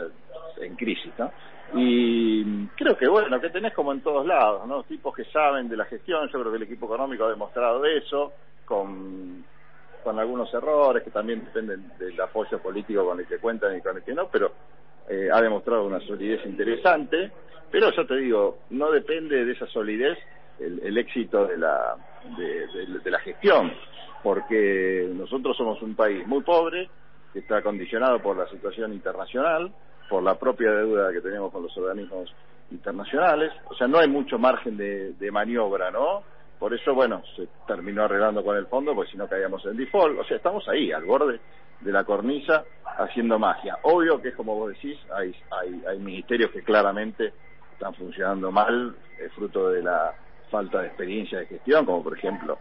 en 0.61 0.75
crisis, 0.77 1.13
¿no? 1.19 1.31
Y 1.75 2.67
creo 2.69 2.97
que, 2.97 3.09
bueno, 3.09 3.41
que 3.41 3.51
tenés 3.51 3.73
como 3.75 3.93
en 3.93 4.01
todos 4.01 4.27
lados, 4.27 4.67
¿no? 4.67 4.83
Tipos 4.83 5.15
que 5.15 5.25
saben 5.27 5.69
de 5.69 5.77
la 5.77 5.85
gestión, 5.85 6.29
yo 6.29 6.41
creo 6.41 6.51
que 6.51 6.57
el 6.57 6.65
equipo 6.65 6.87
económico 6.87 7.25
ha 7.25 7.31
demostrado 7.31 7.85
eso, 7.85 8.33
con, 8.65 9.45
con 10.03 10.19
algunos 10.19 10.53
errores 10.53 11.05
que 11.05 11.11
también 11.11 11.45
dependen 11.45 11.93
del 11.99 12.21
apoyo 12.21 12.59
político 12.59 13.07
con 13.07 13.21
el 13.21 13.27
que 13.27 13.39
cuentan 13.39 13.77
y 13.77 13.81
con 13.81 13.97
el 13.97 14.03
que 14.03 14.15
no, 14.15 14.29
pero 14.29 14.53
eh, 15.11 15.29
ha 15.33 15.43
demostrado 15.43 15.87
una 15.87 15.99
solidez 16.01 16.47
interesante, 16.47 17.33
pero 17.69 17.91
yo 17.91 18.07
te 18.07 18.17
digo, 18.17 18.59
no 18.71 18.93
depende 18.93 19.45
de 19.45 19.53
esa 19.53 19.67
solidez 19.67 20.17
el, 20.61 20.97
éxito 20.97 21.47
de 21.47 21.59
la, 21.59 21.97
de, 22.37 23.11
la 23.11 23.19
gestión, 23.19 23.73
porque 24.23 25.11
nosotros 25.13 25.57
somos 25.57 25.83
un 25.83 25.97
país 25.97 26.25
muy 26.29 26.43
pobre, 26.43 26.89
que 27.33 27.41
está 27.41 27.61
condicionado 27.61 28.21
por 28.23 28.37
la 28.37 28.49
situación 28.51 28.93
internacional, 28.93 29.73
por 30.09 30.23
la 30.23 30.39
propia 30.39 30.71
deuda 30.71 31.13
que 31.13 31.21
tenemos 31.21 31.51
con 31.51 31.65
los 31.65 31.77
organismos 31.77 32.33
internacionales, 32.71 33.53
o 33.69 33.75
sea, 33.75 33.89
no 33.89 33.99
hay 33.99 34.07
mucho 34.07 34.39
margen 34.39 34.77
de, 34.77 35.15
de 35.15 35.31
maniobra, 35.33 35.91
¿no? 35.91 36.23
Por 36.57 36.73
eso, 36.73 36.95
bueno, 36.95 37.23
se 37.35 37.49
terminó 37.67 38.05
arreglando 38.05 38.45
con 38.45 38.57
el 38.57 38.67
fondo, 38.67 38.95
porque 38.95 39.11
si 39.11 39.17
no 39.17 39.27
caíamos 39.27 39.65
en 39.67 39.77
default, 39.77 40.21
o 40.21 40.25
sea, 40.25 40.37
estamos 40.37 40.69
ahí, 40.69 40.93
al 40.93 41.05
borde 41.05 41.41
de 41.81 41.93
la 41.93 42.05
cornisa 42.05 42.65
haciendo 42.99 43.39
magia. 43.39 43.79
Obvio 43.83 44.21
que 44.21 44.29
es 44.29 44.35
como 44.35 44.55
vos 44.55 44.71
decís, 44.71 44.99
hay, 45.15 45.35
hay, 45.51 45.83
hay 45.89 45.99
ministerios 45.99 46.51
que 46.51 46.63
claramente 46.63 47.33
están 47.73 47.95
funcionando 47.95 48.51
mal, 48.51 48.95
es 49.19 49.33
fruto 49.33 49.71
de 49.71 49.83
la 49.83 50.13
falta 50.51 50.81
de 50.81 50.89
experiencia 50.89 51.39
de 51.39 51.47
gestión, 51.47 51.87
como 51.87 52.03
por 52.03 52.17
ejemplo 52.17 52.59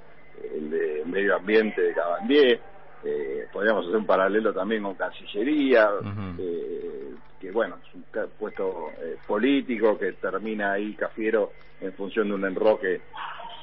el 0.55 0.69
de 0.69 1.03
medio 1.05 1.35
ambiente 1.35 1.81
de 1.81 1.93
Cabandier, 1.93 2.61
eh, 3.03 3.47
podríamos 3.51 3.85
hacer 3.85 3.97
un 3.97 4.05
paralelo 4.05 4.53
también 4.53 4.83
con 4.83 4.95
Cancillería, 4.95 5.89
eh, 6.37 7.13
que 7.39 7.51
bueno, 7.51 7.77
es 7.85 7.95
un 7.95 8.05
puesto 8.37 8.91
eh, 9.01 9.17
político 9.25 9.97
que 9.97 10.13
termina 10.13 10.73
ahí 10.73 10.93
Cafiero 10.95 11.51
en 11.81 11.93
función 11.93 12.27
de 12.27 12.33
un 12.35 12.45
enroque 12.45 13.01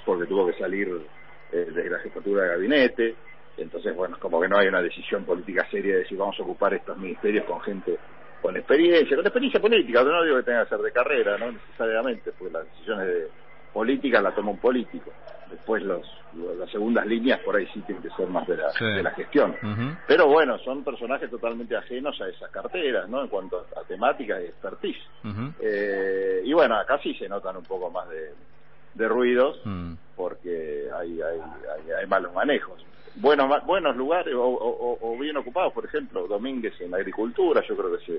porque 0.04 0.26
tuvo 0.26 0.46
que 0.46 0.58
salir 0.58 0.88
eh, 1.52 1.56
de 1.56 1.90
la 1.90 1.98
jefatura 1.98 2.44
de 2.44 2.48
gabinete. 2.48 3.14
Entonces, 3.56 3.94
bueno, 3.96 4.18
como 4.20 4.40
que 4.40 4.48
no 4.48 4.58
hay 4.58 4.68
una 4.68 4.82
decisión 4.82 5.24
política 5.24 5.66
seria 5.70 5.96
de 5.96 6.06
si 6.06 6.14
vamos 6.14 6.38
a 6.38 6.42
ocupar 6.42 6.74
estos 6.74 6.96
ministerios 6.98 7.44
con 7.44 7.60
gente 7.60 7.98
con 8.42 8.56
experiencia, 8.56 9.16
con 9.16 9.26
experiencia 9.26 9.60
política, 9.60 10.04
no 10.04 10.22
digo 10.22 10.36
que 10.36 10.42
tenga 10.44 10.64
que 10.64 10.68
ser 10.68 10.78
de 10.78 10.92
carrera, 10.92 11.38
no 11.38 11.52
necesariamente, 11.52 12.32
porque 12.32 12.52
las 12.52 12.64
decisiones 12.70 13.06
de 13.06 13.28
políticas 13.72 14.22
las 14.22 14.34
toma 14.34 14.52
un 14.52 14.58
político. 14.58 15.10
Después 15.50 15.82
los, 15.82 16.06
las 16.58 16.70
segundas 16.70 17.06
líneas 17.06 17.40
por 17.40 17.56
ahí 17.56 17.66
sí 17.72 17.80
tienen 17.80 18.02
que 18.02 18.10
ser 18.10 18.28
más 18.28 18.46
de 18.46 18.56
la, 18.56 18.70
de 18.78 19.02
la 19.02 19.10
gestión. 19.12 19.54
Pero 20.06 20.26
bueno, 20.28 20.58
son 20.58 20.84
personajes 20.84 21.30
totalmente 21.30 21.76
ajenos 21.76 22.20
a 22.20 22.28
esas 22.28 22.50
carteras, 22.50 23.08
¿no? 23.08 23.22
En 23.22 23.28
cuanto 23.28 23.66
a, 23.76 23.82
temática 23.82 24.40
y 24.40 24.44
expertise. 24.44 25.02
eh, 25.60 26.42
y 26.44 26.52
bueno, 26.52 26.76
acá 26.76 26.98
sí 27.02 27.14
se 27.14 27.28
notan 27.28 27.56
un 27.56 27.64
poco 27.64 27.90
más 27.90 28.08
de, 28.08 28.32
de 28.94 29.08
ruidos 29.08 29.60
mm. 29.64 29.94
porque 30.14 30.88
hay, 30.94 31.20
hay, 31.20 31.40
hay 31.98 32.06
malos 32.06 32.32
manejos 32.32 32.84
buenos 33.16 33.64
buenos 33.66 33.96
lugares 33.96 34.34
o, 34.36 35.16
bien 35.18 35.36
ocupados, 35.36 35.72
por 35.72 35.84
ejemplo, 35.84 36.26
Domínguez 36.26 36.80
en 36.80 36.90
la 36.90 36.98
agricultura, 36.98 37.62
yo 37.66 37.76
creo 37.76 37.96
que 37.96 38.04
se, 38.04 38.16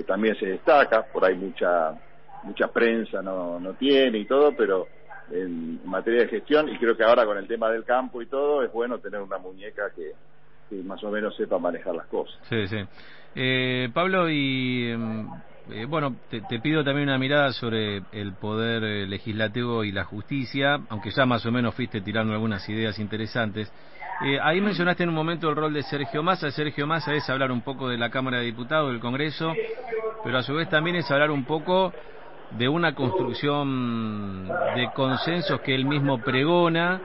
eh, 0.00 0.04
también 0.04 0.36
se 0.36 0.46
destaca, 0.46 1.02
por 1.02 1.24
ahí 1.24 1.34
mucha 1.36 1.94
mucha 2.42 2.68
prensa 2.68 3.22
no, 3.22 3.60
no 3.60 3.74
tiene 3.74 4.18
y 4.18 4.24
todo, 4.24 4.54
pero 4.56 4.88
en 5.30 5.80
materia 5.86 6.22
de 6.22 6.28
gestión, 6.28 6.68
y 6.68 6.78
creo 6.78 6.96
que 6.96 7.04
ahora 7.04 7.24
con 7.24 7.38
el 7.38 7.46
tema 7.46 7.70
del 7.70 7.84
campo 7.84 8.20
y 8.20 8.26
todo, 8.26 8.62
es 8.62 8.72
bueno 8.72 8.98
tener 8.98 9.20
una 9.20 9.38
muñeca 9.38 9.90
que, 9.94 10.12
más 10.82 11.02
o 11.04 11.10
menos 11.10 11.36
sepa 11.36 11.58
manejar 11.58 11.94
las 11.94 12.06
cosas. 12.06 12.34
Sí, 12.48 12.66
sí. 12.66 12.78
Eh, 13.34 13.90
Pablo, 13.92 14.28
y 14.30 14.90
em, 14.90 15.28
eh, 15.70 15.84
bueno, 15.86 16.16
te, 16.28 16.58
pido 16.60 16.82
también 16.82 17.08
una 17.08 17.18
mirada 17.18 17.52
sobre 17.52 18.02
el 18.12 18.32
poder 18.34 19.08
legislativo 19.08 19.84
y 19.84 19.92
la 19.92 20.04
justicia, 20.04 20.80
aunque 20.88 21.10
ya 21.10 21.24
más 21.24 21.46
o 21.46 21.52
menos 21.52 21.74
fuiste 21.74 22.00
tirando 22.00 22.32
algunas 22.32 22.68
ideas 22.68 22.98
interesantes. 22.98 23.72
Eh, 24.24 24.38
ahí 24.40 24.60
mencionaste 24.60 25.02
en 25.02 25.08
un 25.08 25.14
momento 25.14 25.48
el 25.48 25.56
rol 25.56 25.72
de 25.72 25.82
Sergio 25.82 26.22
Massa. 26.22 26.50
Sergio 26.50 26.86
Massa 26.86 27.14
es 27.14 27.28
hablar 27.28 27.50
un 27.50 27.62
poco 27.62 27.88
de 27.88 27.98
la 27.98 28.10
Cámara 28.10 28.38
de 28.38 28.44
Diputados, 28.44 28.90
del 28.90 29.00
Congreso, 29.00 29.52
pero 30.24 30.38
a 30.38 30.42
su 30.42 30.54
vez 30.54 30.68
también 30.68 30.96
es 30.96 31.10
hablar 31.10 31.30
un 31.30 31.44
poco 31.44 31.92
de 32.50 32.68
una 32.68 32.94
construcción 32.94 34.46
de 34.46 34.90
consensos 34.94 35.60
que 35.60 35.74
él 35.74 35.86
mismo 35.86 36.18
pregona 36.18 37.00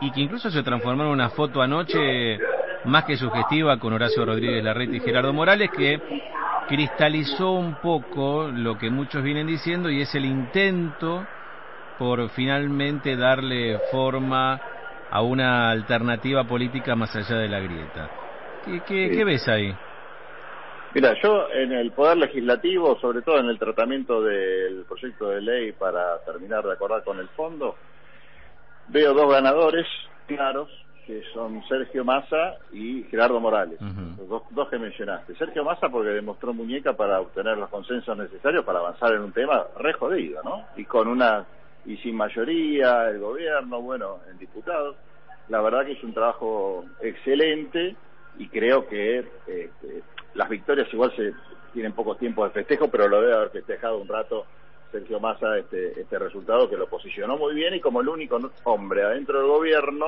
y 0.00 0.10
que 0.10 0.20
incluso 0.20 0.50
se 0.50 0.62
transformó 0.62 1.04
en 1.04 1.10
una 1.10 1.30
foto 1.30 1.62
anoche 1.62 2.38
más 2.84 3.04
que 3.04 3.16
sugestiva 3.16 3.78
con 3.78 3.92
Horacio 3.92 4.24
Rodríguez 4.24 4.64
Larreta 4.64 4.96
y 4.96 5.00
Gerardo 5.00 5.32
Morales 5.32 5.70
que 5.70 6.00
cristalizó 6.70 7.50
un 7.50 7.74
poco 7.80 8.48
lo 8.54 8.78
que 8.78 8.90
muchos 8.90 9.24
vienen 9.24 9.48
diciendo 9.48 9.90
y 9.90 10.02
es 10.02 10.14
el 10.14 10.24
intento 10.24 11.26
por 11.98 12.30
finalmente 12.30 13.16
darle 13.16 13.76
forma 13.90 14.60
a 15.10 15.20
una 15.20 15.72
alternativa 15.72 16.44
política 16.44 16.94
más 16.94 17.14
allá 17.16 17.38
de 17.38 17.48
la 17.48 17.58
grieta. 17.58 18.08
¿Qué, 18.64 18.82
qué, 18.86 19.24
ves 19.24 19.48
ahí? 19.48 19.74
Mira, 20.94 21.16
yo 21.20 21.50
en 21.52 21.72
el 21.72 21.90
Poder 21.90 22.18
Legislativo, 22.18 22.96
sobre 23.00 23.22
todo 23.22 23.40
en 23.40 23.46
el 23.46 23.58
tratamiento 23.58 24.22
del 24.22 24.84
proyecto 24.86 25.30
de 25.30 25.40
ley 25.40 25.72
para 25.72 26.18
terminar 26.24 26.62
de 26.62 26.72
acordar 26.72 27.02
con 27.02 27.18
el 27.18 27.28
fondo, 27.30 27.74
veo 28.86 29.12
dos 29.12 29.28
ganadores 29.28 29.88
claros, 30.28 30.68
que 31.10 31.24
son 31.32 31.60
Sergio 31.68 32.04
Massa 32.04 32.58
y 32.72 33.02
Gerardo 33.10 33.40
Morales, 33.40 33.80
los 33.80 34.28
dos, 34.28 34.42
dos, 34.50 34.68
que 34.68 34.78
mencionaste. 34.78 35.34
Sergio 35.34 35.64
Massa 35.64 35.88
porque 35.88 36.10
demostró 36.10 36.54
muñeca 36.54 36.92
para 36.92 37.20
obtener 37.20 37.58
los 37.58 37.68
consensos 37.68 38.16
necesarios 38.16 38.64
para 38.64 38.78
avanzar 38.78 39.14
en 39.14 39.22
un 39.22 39.32
tema 39.32 39.66
re 39.76 39.92
jodido, 39.94 40.40
¿no? 40.44 40.66
Y 40.76 40.84
con 40.84 41.08
una 41.08 41.44
y 41.84 41.96
sin 41.96 42.14
mayoría, 42.14 43.08
el 43.08 43.18
gobierno, 43.18 43.80
bueno, 43.80 44.18
en 44.30 44.38
diputados. 44.38 44.94
La 45.48 45.60
verdad 45.60 45.84
que 45.84 45.92
es 45.92 46.04
un 46.04 46.14
trabajo 46.14 46.84
excelente 47.00 47.96
y 48.38 48.46
creo 48.46 48.86
que 48.86 49.24
eh, 49.48 49.70
las 50.34 50.48
victorias 50.48 50.86
igual 50.92 51.12
se 51.16 51.32
tienen 51.72 51.92
poco 51.92 52.14
tiempo 52.14 52.44
de 52.44 52.50
festejo, 52.50 52.88
pero 52.88 53.08
lo 53.08 53.20
debe 53.20 53.34
haber 53.34 53.50
festejado 53.50 53.98
un 53.98 54.06
rato 54.06 54.46
Sergio 54.92 55.18
Massa 55.18 55.58
este, 55.58 56.00
este 56.00 56.18
resultado 56.20 56.70
que 56.70 56.76
lo 56.76 56.88
posicionó 56.88 57.36
muy 57.36 57.52
bien 57.54 57.74
y 57.74 57.80
como 57.80 58.00
el 58.00 58.08
único 58.08 58.38
hombre 58.62 59.02
adentro 59.02 59.40
del 59.40 59.48
gobierno, 59.48 60.06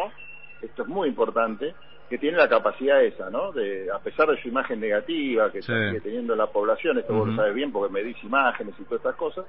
esto 0.62 0.82
es 0.82 0.88
muy 0.88 1.08
importante, 1.08 1.74
que 2.08 2.18
tiene 2.18 2.36
la 2.36 2.48
capacidad 2.48 3.02
esa, 3.02 3.30
¿no? 3.30 3.52
De, 3.52 3.90
a 3.90 3.98
pesar 3.98 4.28
de 4.28 4.40
su 4.40 4.48
imagen 4.48 4.80
negativa 4.80 5.50
que 5.50 5.62
sigue 5.62 6.00
teniendo 6.00 6.36
la 6.36 6.46
población, 6.46 6.98
esto 6.98 7.14
vos 7.14 7.28
lo 7.28 7.36
sabes 7.36 7.54
bien 7.54 7.72
porque 7.72 7.92
me 7.92 8.02
dice 8.02 8.26
imágenes 8.26 8.74
y 8.78 8.84
todas 8.84 9.00
estas 9.00 9.16
cosas, 9.16 9.46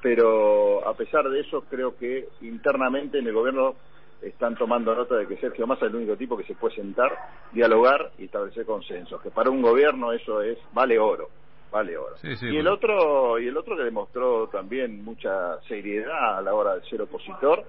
pero 0.00 0.86
a 0.86 0.94
pesar 0.94 1.28
de 1.28 1.40
eso 1.40 1.64
creo 1.68 1.96
que 1.96 2.28
internamente 2.42 3.18
en 3.18 3.26
el 3.26 3.32
gobierno 3.32 3.74
están 4.22 4.56
tomando 4.56 4.94
nota 4.94 5.16
de 5.16 5.26
que 5.26 5.36
Sergio 5.38 5.66
Massa 5.66 5.86
es 5.86 5.90
el 5.90 5.96
único 5.96 6.16
tipo 6.16 6.36
que 6.36 6.44
se 6.44 6.54
puede 6.54 6.76
sentar, 6.76 7.12
dialogar 7.52 8.12
y 8.18 8.24
establecer 8.24 8.64
consensos, 8.64 9.20
que 9.20 9.30
para 9.30 9.50
un 9.50 9.60
gobierno 9.60 10.12
eso 10.12 10.42
es 10.42 10.58
vale 10.72 10.98
oro, 10.98 11.28
vale 11.70 11.96
oro. 11.96 12.16
y 12.22 12.56
el 12.56 12.66
otro 12.68 13.38
y 13.38 13.48
el 13.48 13.56
otro 13.56 13.76
que 13.76 13.84
demostró 13.84 14.48
también 14.48 15.04
mucha 15.04 15.60
seriedad 15.68 16.38
a 16.38 16.42
la 16.42 16.54
hora 16.54 16.74
de 16.76 16.82
ser 16.88 17.02
opositor 17.02 17.64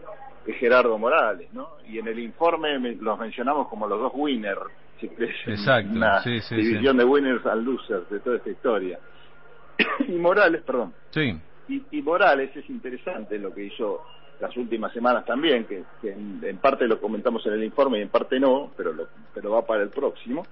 es 0.46 0.56
Gerardo 0.58 0.98
Morales, 0.98 1.54
¿no? 1.54 1.72
Y 1.88 2.00
en 2.00 2.08
el 2.08 2.20
informe 2.20 2.80
los 2.80 3.20
mencionamos 3.20 3.68
como 3.68 3.88
los 3.88 4.00
dos 4.00 4.12
winners, 4.16 4.62
si 5.00 5.08
Exacto. 5.08 5.92
una 5.92 6.22
división 6.22 6.98
de 6.98 7.04
winners 7.04 7.46
and 7.46 7.66
losers 7.66 8.10
de 8.10 8.20
toda 8.22 8.38
esta 8.38 8.50
historia. 8.50 9.00
y 10.08 10.14
Morales, 10.14 10.62
perdón. 10.64 10.94
Sí 11.10 11.38
y, 11.68 12.02
Morales 12.02 12.56
es 12.56 12.70
interesante 12.70 13.38
lo 13.38 13.54
que 13.54 13.66
hizo 13.66 14.04
las 14.40 14.56
últimas 14.56 14.94
semanas 14.94 15.26
también, 15.26 15.66
que, 15.66 15.84
en, 16.04 16.58
parte 16.60 16.88
lo 16.88 17.00
comentamos 17.00 17.46
en 17.48 17.54
el 17.54 17.64
informe 17.64 18.00
y 18.00 18.04
en 18.04 18.10
parte 18.10 18.40
no, 18.40 18.72
pero, 18.78 18.94
pero 19.34 19.52
va 19.52 19.66
para 19.66 19.84
el 19.84 19.90
próximo, 19.90 20.46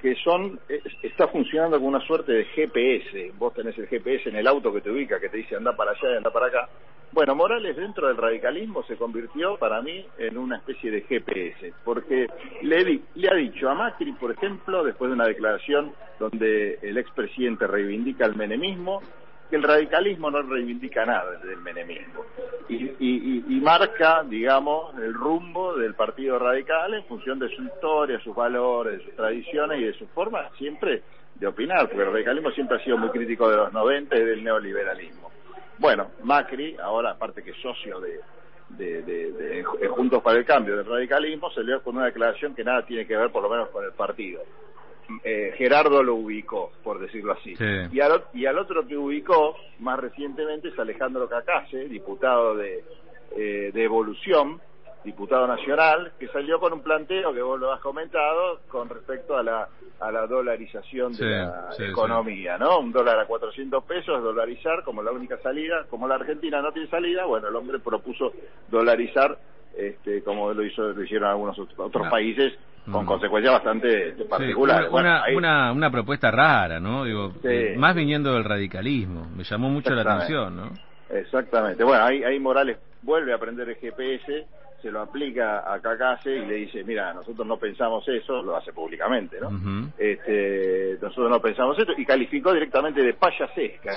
que 0.00 0.14
son, 0.16 0.58
está 1.02 1.28
funcionando 1.28 1.76
como 1.76 1.88
una 1.88 2.00
suerte 2.06 2.32
de 2.32 2.44
GPS. 2.44 3.32
Vos 3.38 3.54
tenés 3.54 3.76
el 3.78 3.86
GPS 3.86 4.28
en 4.28 4.36
el 4.36 4.46
auto 4.46 4.72
que 4.72 4.80
te 4.80 4.90
ubica, 4.90 5.20
que 5.20 5.28
te 5.28 5.38
dice 5.38 5.56
anda 5.56 5.74
para 5.76 5.92
allá 5.92 6.12
y 6.12 6.16
anda 6.16 6.30
para 6.30 6.46
acá. 6.46 6.68
Bueno, 7.12 7.34
Morales 7.34 7.76
dentro 7.76 8.08
del 8.08 8.16
radicalismo 8.16 8.82
se 8.82 8.96
convirtió 8.96 9.56
para 9.56 9.80
mí 9.80 10.04
en 10.18 10.36
una 10.36 10.56
especie 10.56 10.90
de 10.90 11.02
GPS, 11.02 11.72
porque 11.84 12.26
le, 12.62 13.00
le 13.14 13.28
ha 13.30 13.34
dicho 13.34 13.70
a 13.70 13.74
Macri, 13.74 14.12
por 14.12 14.32
ejemplo, 14.32 14.84
después 14.84 15.08
de 15.08 15.14
una 15.14 15.26
declaración 15.26 15.92
donde 16.18 16.78
el 16.82 16.98
expresidente 16.98 17.66
reivindica 17.66 18.26
el 18.26 18.34
menemismo, 18.34 19.00
que 19.48 19.56
el 19.56 19.62
radicalismo 19.62 20.30
no 20.30 20.42
reivindica 20.42 21.06
nada 21.06 21.38
del 21.38 21.58
menemismo 21.58 22.24
y, 22.68 22.90
y, 23.16 23.60
marca, 23.60 24.22
digamos, 24.24 24.94
el 24.98 25.14
rumbo 25.14 25.74
del 25.74 25.94
Partido 25.94 26.38
Radical 26.38 26.94
en 26.94 27.04
función 27.04 27.38
de 27.38 27.48
su 27.54 27.62
historia, 27.62 28.20
sus 28.20 28.34
valores, 28.34 28.98
de 28.98 29.04
sus 29.04 29.16
tradiciones 29.16 29.80
y 29.80 29.84
de 29.84 29.92
su 29.94 30.06
forma 30.08 30.48
siempre 30.58 31.02
de 31.34 31.46
opinar, 31.46 31.88
porque 31.88 32.02
el 32.02 32.12
radicalismo 32.12 32.50
siempre 32.50 32.78
ha 32.78 32.84
sido 32.84 32.96
muy 32.96 33.10
crítico 33.10 33.48
de 33.48 33.56
los 33.56 33.72
90 33.72 34.16
y 34.16 34.24
del 34.24 34.42
neoliberalismo. 34.42 35.30
Bueno, 35.78 36.12
Macri, 36.22 36.76
ahora 36.82 37.10
aparte 37.10 37.42
que 37.42 37.52
socio 37.54 38.00
de, 38.00 38.20
de, 38.70 39.02
de, 39.02 39.64
Juntos 39.88 40.22
para 40.22 40.38
el 40.38 40.44
Cambio 40.44 40.76
del 40.76 40.86
radicalismo, 40.86 41.50
se 41.50 41.56
salió 41.56 41.82
con 41.82 41.96
una 41.96 42.06
declaración 42.06 42.54
que 42.54 42.64
nada 42.64 42.84
tiene 42.84 43.06
que 43.06 43.16
ver 43.16 43.30
por 43.30 43.42
lo 43.42 43.50
menos 43.50 43.68
con 43.68 43.84
el 43.84 43.92
partido. 43.92 44.42
Eh, 45.22 45.52
Gerardo 45.56 46.02
lo 46.02 46.16
ubicó, 46.16 46.72
por 46.82 46.98
decirlo 46.98 47.32
así. 47.32 47.54
Y, 47.92 48.00
al, 48.00 48.24
y 48.34 48.46
al 48.46 48.58
otro 48.58 48.86
que 48.86 48.96
ubicó 48.96 49.56
más 49.78 50.00
recientemente 50.00 50.68
es 50.68 50.78
Alejandro 50.78 51.28
Cacase, 51.28 51.88
diputado 51.88 52.56
de, 52.56 52.82
eh, 53.36 53.70
de 53.72 53.84
Evolución, 53.84 54.60
diputado 55.04 55.46
nacional, 55.46 56.12
que 56.18 56.26
salió 56.28 56.58
con 56.58 56.72
un 56.72 56.82
planteo 56.82 57.32
que 57.32 57.42
vos 57.42 57.58
lo 57.58 57.72
has 57.72 57.80
comentado 57.80 58.60
con 58.68 58.88
respecto 58.88 59.36
a 59.36 59.42
la, 59.42 59.68
a 60.00 60.10
la 60.10 60.26
dolarización 60.26 61.12
de 61.12 61.30
la 61.30 61.70
economía, 61.78 62.58
¿no? 62.58 62.80
Un 62.80 62.92
dólar 62.92 63.18
a 63.20 63.26
400 63.26 63.84
pesos, 63.84 64.22
dolarizar 64.22 64.82
como 64.84 65.02
la 65.02 65.12
única 65.12 65.38
salida, 65.38 65.86
como 65.88 66.08
la 66.08 66.16
Argentina 66.16 66.60
no 66.60 66.72
tiene 66.72 66.88
salida, 66.88 67.24
bueno, 67.24 67.48
el 67.48 67.56
hombre 67.56 67.78
propuso 67.78 68.32
dolarizar, 68.68 69.38
este, 69.76 70.22
como 70.22 70.52
lo, 70.52 70.64
hizo, 70.64 70.82
lo 70.92 71.02
hicieron 71.02 71.30
algunos 71.30 71.58
otros 71.58 72.08
países, 72.08 72.54
con 72.90 73.04
mm. 73.04 73.06
consecuencias 73.06 73.54
bastante 73.54 74.12
particulares. 74.28 74.90
una, 74.92 75.24
una, 75.34 75.72
una, 75.72 75.90
propuesta 75.90 76.30
rara, 76.30 76.78
¿no? 76.80 77.04
Digo, 77.04 77.32
más 77.76 77.94
viniendo 77.94 78.34
del 78.34 78.44
radicalismo, 78.44 79.28
me 79.36 79.44
llamó 79.44 79.68
mucho 79.70 79.94
la 79.94 80.02
atención, 80.02 80.56
¿no? 80.56 80.70
Exactamente. 81.10 81.84
Bueno, 81.84 82.04
ahí, 82.04 82.22
ahí 82.24 82.38
Morales 82.38 82.78
vuelve 83.02 83.32
a 83.32 83.36
aprender 83.36 83.68
el 83.68 83.76
GPS 83.76 84.46
se 84.86 84.90
lo 84.90 85.00
aplica 85.00 85.72
a 85.72 85.80
Cacase 85.80 86.30
y 86.30 86.46
le 86.46 86.54
dice, 86.54 86.84
mira, 86.84 87.12
nosotros 87.12 87.46
no 87.46 87.56
pensamos 87.56 88.06
eso, 88.08 88.42
lo 88.42 88.56
hace 88.56 88.72
públicamente, 88.72 89.38
¿no? 89.40 89.50
este, 89.98 90.98
nosotros 91.00 91.30
no 91.30 91.40
pensamos 91.40 91.78
eso, 91.78 91.92
y 91.96 92.04
calificó 92.04 92.52
directamente 92.52 93.02
de 93.02 93.14
payasesca 93.14 93.96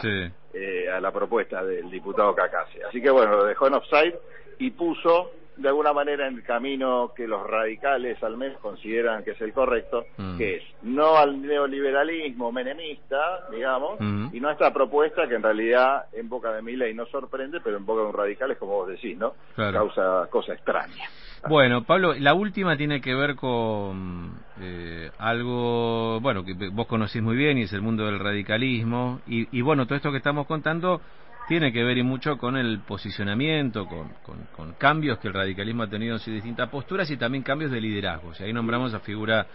eh, 0.51 0.89
a 0.89 1.00
la 1.00 1.12
propuesta 1.12 1.63
del 1.63 1.92
diputado 1.92 2.34
Cacase. 2.34 2.84
Así 2.86 3.01
que 3.01 3.10
bueno, 3.12 3.38
lo 3.38 3.46
dejó 3.46 3.68
en 3.68 3.75
offside 3.75 4.16
y 4.58 4.72
puso 4.72 5.32
de 5.60 5.68
alguna 5.68 5.92
manera 5.92 6.28
en 6.28 6.36
el 6.36 6.44
camino 6.44 7.12
que 7.16 7.28
los 7.28 7.46
radicales 7.46 8.22
al 8.24 8.38
menos 8.38 8.60
consideran 8.60 9.24
que 9.24 9.32
es 9.32 9.42
el 9.42 9.51
correcto, 9.51 10.06
mm. 10.18 10.38
que 10.38 10.56
es 10.58 10.63
no 10.84 11.18
al 11.18 11.42
neoliberalismo 11.42 12.51
menemista, 12.51 13.48
digamos, 13.51 14.00
mm. 14.00 14.28
y 14.34 14.39
no 14.39 14.48
a 14.48 14.54
esta 14.54 14.74
propuesta 14.74 15.28
que 15.28 15.36
en 15.36 15.44
realidad 15.44 16.06
en 16.13 16.30
boca 16.30 16.51
de 16.54 16.70
y 16.70 16.94
no 16.94 17.06
sorprende, 17.08 17.60
pero 17.62 17.78
en 17.78 17.86
boca 17.86 18.01
de 18.01 18.08
un 18.08 18.13
radical 18.13 18.51
es 18.51 18.58
como 18.58 18.74
vos 18.74 18.88
decís, 18.88 19.18
¿no? 19.18 19.34
Causa 19.56 20.28
cosa 20.30 20.54
extraña. 20.54 21.06
Bueno, 21.48 21.84
Pablo, 21.84 22.13
la 22.13 22.34
última 22.34 22.78
tiene 22.78 23.01
que 23.01 23.16
ver 23.16 23.36
con 23.36 24.34
eh, 24.62 25.10
algo, 25.18 26.20
bueno, 26.22 26.44
que 26.44 26.54
vos 26.72 26.88
conocís 26.88 27.22
muy 27.22 27.36
bien 27.36 27.58
y 27.58 27.63
es 27.63 27.74
el 27.74 27.82
mundo 27.82 28.06
del 28.06 28.20
radicalismo, 28.20 29.22
y, 29.28 29.48
y 29.58 29.62
bueno, 29.62 29.86
todo 29.86 29.96
esto 29.96 30.12
que 30.12 30.18
estamos 30.18 30.48
contando 30.48 31.01
tiene 31.50 31.74
que 31.74 31.84
ver 31.84 31.98
y 31.98 32.03
mucho 32.03 32.38
con 32.38 32.56
el 32.56 32.82
posicionamiento, 32.82 33.88
con, 33.88 34.74
cambios 34.77 35.18
que 35.18 35.29
el 35.29 35.34
radicalismo 35.34 35.82
ha 35.82 35.89
tenido 35.89 36.13
en 36.13 36.20
sus 36.20 36.32
distintas 36.32 36.70
posturas 36.70 37.10
y 37.10 37.18
también 37.18 37.44
cambios 37.44 37.72
de 37.72 37.82
liderazgo. 37.82 38.32
Y 38.39 38.44
ahí 38.44 38.53
nombramos 38.53 38.94
la 38.94 39.00
figura 39.00 39.48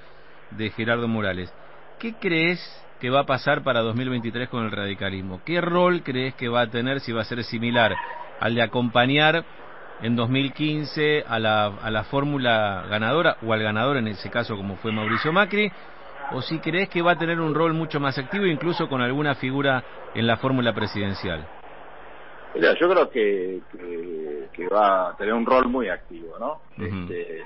de 0.50 0.70
Gerardo 0.70 1.06
Morales. 1.06 1.54
¿Qué 2.00 2.14
crees 2.14 2.60
que 3.00 3.10
va 3.10 3.20
a 3.20 3.26
pasar 3.26 3.62
para 3.62 3.80
2023 3.80 4.48
con 4.48 4.64
el 4.64 4.72
radicalismo? 4.72 5.40
¿Qué 5.44 5.60
rol 5.60 6.02
crees 6.02 6.34
que 6.34 6.48
va 6.48 6.62
a 6.62 6.66
tener 6.66 6.98
si 6.98 7.12
va 7.12 7.22
a 7.22 7.24
ser 7.24 7.44
similar 7.44 7.94
al 8.40 8.56
de 8.56 8.62
acompañar 8.62 9.44
en 10.02 10.16
2015 10.16 11.24
a 11.28 11.38
la, 11.38 11.66
a 11.66 11.90
la 11.92 12.02
fórmula 12.02 12.86
ganadora 12.90 13.36
o 13.40 13.52
al 13.52 13.62
ganador 13.62 13.98
en 13.98 14.08
ese 14.08 14.30
caso 14.30 14.56
como 14.56 14.74
fue 14.78 14.90
Mauricio 14.90 15.32
Macri? 15.32 15.70
¿O 16.32 16.42
si 16.42 16.58
crees 16.58 16.88
que 16.88 17.02
va 17.02 17.12
a 17.12 17.18
tener 17.18 17.38
un 17.40 17.54
rol 17.54 17.72
mucho 17.72 18.00
más 18.00 18.18
activo 18.18 18.46
incluso 18.46 18.88
con 18.88 19.00
alguna 19.00 19.37
figura 19.37 19.85
en 20.12 20.26
la 20.26 20.38
fórmula 20.38 20.74
presidencial? 20.74 21.46
Mira, 22.54 22.74
yo 22.78 22.88
creo 22.88 23.10
que, 23.10 23.60
que, 24.52 24.68
va 24.68 25.10
a 25.10 25.16
tener 25.16 25.34
un 25.34 25.44
rol 25.44 25.68
muy 25.68 25.88
activo, 25.88 26.38
¿no? 26.38 26.60
este, 26.78 27.44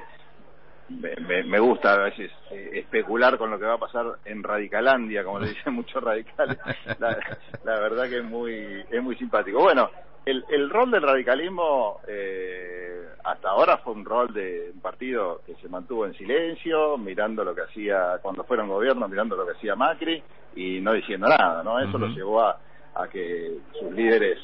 me, 0.88 1.44
me, 1.44 1.58
gusta 1.58 1.94
a 1.94 2.04
veces 2.04 2.30
eh, 2.50 2.70
especular 2.74 3.36
con 3.36 3.50
lo 3.50 3.58
que 3.58 3.66
va 3.66 3.74
a 3.74 3.78
pasar 3.78 4.06
en 4.24 4.42
Radicalandia, 4.42 5.24
como 5.24 5.40
le 5.40 5.50
dicen 5.50 5.72
muchos 5.74 6.02
radicales. 6.02 6.58
La, 6.98 7.78
verdad 7.80 8.08
que 8.08 8.18
es 8.18 8.24
muy, 8.24 8.84
es 8.90 9.02
muy 9.02 9.16
simpático. 9.16 9.60
Bueno, 9.60 9.90
el, 10.24 10.44
el 10.48 10.70
rol 10.70 10.90
del 10.90 11.02
radicalismo 11.02 12.00
eh, 12.06 13.08
hasta 13.24 13.50
ahora 13.50 13.78
fue 13.78 13.94
un 13.94 14.04
rol 14.04 14.32
de 14.32 14.70
un 14.74 14.80
partido 14.80 15.42
que 15.46 15.54
se 15.56 15.68
mantuvo 15.68 16.06
en 16.06 16.14
silencio, 16.14 16.96
mirando 16.96 17.44
lo 17.44 17.54
que 17.54 17.62
hacía 17.62 18.18
cuando 18.22 18.44
fueron 18.44 18.68
gobierno, 18.68 19.08
mirando 19.08 19.36
lo 19.36 19.46
que 19.46 19.52
hacía 19.52 19.76
Macri 19.76 20.22
y 20.56 20.80
no 20.80 20.92
diciendo 20.92 21.28
nada, 21.28 21.62
¿no? 21.62 21.78
Eso 21.80 21.98
lo 21.98 22.08
llevó 22.08 22.42
a, 22.42 22.58
a 22.94 23.08
que 23.08 23.58
sus 23.78 23.92
líderes 23.92 24.38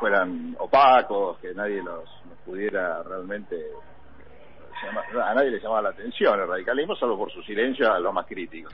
fueran 0.00 0.56
opacos, 0.58 1.38
que 1.38 1.54
nadie 1.54 1.82
los, 1.82 2.08
pudiera 2.44 3.02
realmente 3.02 3.56
a 5.20 5.34
nadie 5.34 5.50
le 5.50 5.60
llamaba 5.60 5.82
la 5.82 5.88
atención 5.88 6.38
el 6.38 6.46
radicalismo, 6.46 6.94
salvo 6.94 7.18
por 7.18 7.32
su 7.32 7.42
silencio 7.42 7.92
a 7.92 7.98
los 7.98 8.14
más 8.14 8.26
críticos. 8.26 8.72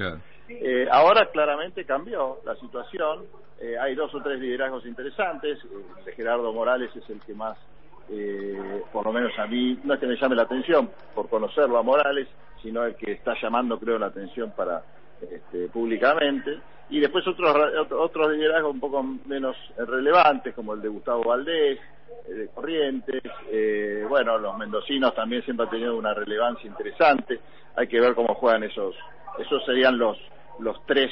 Eh, 0.49 0.87
ahora 0.91 1.31
claramente 1.31 1.87
cambió 1.87 2.41
la 2.45 2.55
situación, 2.57 3.25
eh, 3.59 3.79
hay 3.81 3.95
dos 3.95 4.15
o 4.15 4.21
tres 4.21 4.39
liderazgos 4.39 4.85
interesantes, 4.85 5.59
de 6.05 6.13
Gerardo 6.13 6.53
Morales 6.53 6.95
es 6.95 7.09
el 7.09 7.21
que 7.21 7.33
más, 7.35 7.57
por 8.93 9.07
lo 9.07 9.13
menos 9.13 9.33
a 9.39 9.47
mí, 9.47 9.81
no 9.85 9.95
es 9.95 10.01
que 10.01 10.07
me 10.07 10.17
llame 10.17 10.37
la 10.37 10.43
atención 10.43 10.91
por 11.15 11.31
conocerlo 11.31 11.79
a 11.79 11.83
Morales, 11.83 12.29
sino 12.63 12.85
el 12.85 12.97
que 12.97 13.13
está 13.13 13.35
llamando 13.41 13.79
creo 13.79 13.99
la 13.99 14.07
atención 14.07 14.53
para 14.55 14.83
este, 15.31 15.69
públicamente 15.69 16.59
y 16.91 17.01
después 17.01 17.27
otros 17.27 17.57
otros 17.91 18.33
liderazgos 18.33 18.75
un 18.75 18.81
poco 18.81 19.03
menos 19.03 19.57
relevantes 19.77 20.55
como 20.55 20.75
el 20.75 20.83
de 20.83 20.89
Gustavo 20.89 21.25
Valdés 21.25 21.79
eh, 22.29 22.33
de 22.33 22.49
Corrientes 22.49 23.23
eh, 23.51 24.05
bueno 24.09 24.39
los 24.39 24.57
mendocinos 24.59 25.15
también 25.15 25.43
siempre 25.45 25.65
han 25.65 25.71
tenido 25.71 25.97
una 25.97 26.13
relevancia 26.13 26.69
interesante 26.69 27.41
hay 27.75 27.87
que 27.89 28.01
ver 28.01 28.15
cómo 28.15 28.35
juegan 28.35 28.65
esos 28.65 28.95
esos 29.39 29.65
serían 29.65 29.99
los 29.99 30.19
los 30.59 30.85
tres 30.87 31.11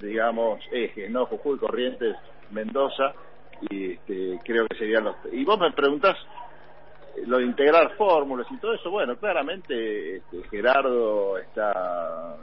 digamos 0.00 0.60
ejes 0.72 1.10
no 1.10 1.26
Jujuy 1.26 1.58
Corrientes 1.58 2.16
Mendoza 2.50 3.14
y 3.70 3.92
este, 3.92 4.40
creo 4.44 4.66
que 4.66 4.76
serían 4.76 5.04
los 5.04 5.16
y 5.30 5.44
vos 5.44 5.58
me 5.58 5.70
preguntás 5.70 6.16
eh, 7.16 7.22
lo 7.26 7.38
de 7.38 7.44
integrar 7.44 7.94
fórmulas 7.96 8.46
y 8.50 8.56
todo 8.58 8.74
eso 8.74 8.90
bueno 8.90 9.16
claramente 9.16 10.16
este, 10.16 10.42
Gerardo 10.50 11.38
está 11.38 12.36